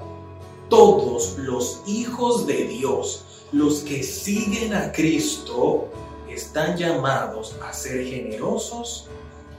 todos 0.68 1.38
los 1.38 1.82
hijos 1.86 2.46
de 2.46 2.64
Dios, 2.64 3.24
los 3.52 3.80
que 3.80 4.02
siguen 4.02 4.74
a 4.74 4.92
Cristo, 4.92 5.88
están 6.28 6.76
llamados 6.76 7.56
a 7.62 7.72
ser 7.72 8.04
generosos 8.04 9.08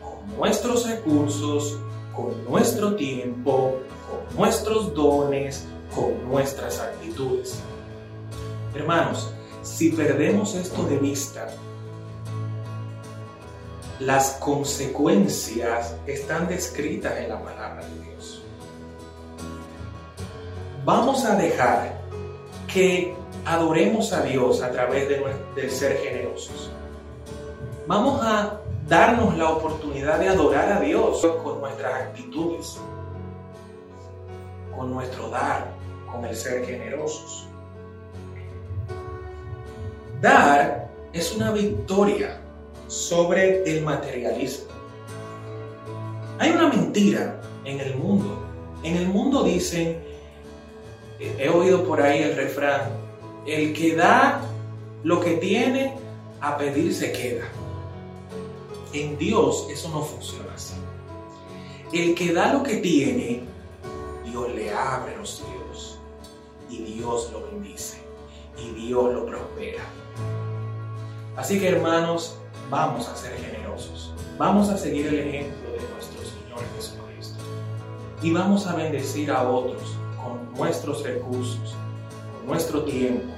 con 0.02 0.38
nuestros 0.38 0.88
recursos, 0.88 1.78
con 2.18 2.44
nuestro 2.46 2.96
tiempo, 2.96 3.76
con 4.10 4.38
nuestros 4.38 4.92
dones, 4.96 5.68
con 5.94 6.28
nuestras 6.28 6.80
actitudes. 6.80 7.60
Hermanos, 8.74 9.32
si 9.62 9.92
perdemos 9.92 10.56
esto 10.56 10.84
de 10.86 10.98
vista, 10.98 11.48
las 14.00 14.32
consecuencias 14.40 15.96
están 16.08 16.48
descritas 16.48 17.18
en 17.18 17.30
la 17.30 17.44
palabra 17.44 17.86
de 17.86 18.10
Dios. 18.10 18.42
Vamos 20.84 21.24
a 21.24 21.36
dejar 21.36 22.02
que 22.72 23.14
adoremos 23.46 24.12
a 24.12 24.24
Dios 24.24 24.64
a 24.64 24.72
través 24.72 25.08
de, 25.08 25.24
del 25.56 25.70
ser 25.70 25.98
generosos. 25.98 26.72
Vamos 27.86 28.20
a 28.24 28.60
darnos 28.88 29.38
la 29.38 29.50
oportunidad 29.50 30.20
de 30.20 30.30
adorar 30.30 30.72
a 30.72 30.80
Dios 30.80 31.26
con 31.44 31.60
nuestras 31.60 31.94
actitudes, 31.94 32.78
con 34.76 34.94
nuestro 34.94 35.30
dar, 35.30 35.68
con 36.10 36.24
el 36.24 36.36
ser 36.36 36.66
generosos. 36.66 37.48
Dar 40.22 40.90
es 41.12 41.36
una 41.36 41.52
victoria 41.52 42.40
sobre 42.88 43.64
el 43.70 43.84
materialismo. 43.84 44.68
Hay 46.40 46.52
una 46.52 46.68
mentira 46.70 47.42
en 47.66 47.80
el 47.80 47.96
mundo. 47.98 48.44
En 48.84 48.96
el 48.96 49.08
mundo 49.08 49.44
dicen, 49.44 50.02
he 51.20 51.50
oído 51.50 51.84
por 51.84 52.02
ahí 52.02 52.24
el 52.24 52.36
refrán, 52.36 52.92
el 53.46 53.74
que 53.74 53.96
da 53.96 54.42
lo 55.04 55.20
que 55.20 55.38
tiene, 55.38 55.96
a 56.40 56.58
pedir 56.58 56.94
se 56.94 57.12
queda. 57.12 57.46
En 58.98 59.16
Dios 59.16 59.68
eso 59.70 59.90
no 59.90 60.02
funciona 60.02 60.52
así. 60.56 60.74
El 61.94 62.16
que 62.16 62.34
da 62.34 62.52
lo 62.52 62.64
que 62.64 62.78
tiene, 62.78 63.44
Dios 64.26 64.52
le 64.56 64.74
abre 64.74 65.16
los 65.18 65.36
cielos 65.36 66.00
y 66.68 66.78
Dios 66.80 67.30
lo 67.32 67.46
bendice 67.46 68.02
y 68.58 68.72
Dios 68.72 69.14
lo 69.14 69.28
prospera. 69.28 69.84
Así 71.36 71.60
que 71.60 71.68
hermanos, 71.68 72.40
vamos 72.72 73.08
a 73.08 73.16
ser 73.16 73.38
generosos. 73.38 74.16
Vamos 74.40 74.70
a 74.70 74.78
seguir 74.80 75.06
el 75.06 75.20
ejemplo 75.20 75.74
de 75.74 75.90
nuestro 75.94 76.20
Señor 76.24 76.60
Jesucristo. 76.76 77.44
y 78.24 78.34
vamos 78.34 78.66
a 78.66 78.74
bendecir 78.74 79.30
a 79.30 79.48
otros 79.48 79.96
con 80.16 80.52
nuestros 80.56 81.04
recursos, 81.04 81.76
con 82.36 82.48
nuestro 82.48 82.82
tiempo. 82.82 83.32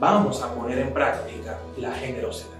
Vamos 0.00 0.42
a 0.42 0.52
poner 0.52 0.80
en 0.80 0.92
práctica 0.92 1.60
la 1.76 1.92
generosidad. 1.92 2.51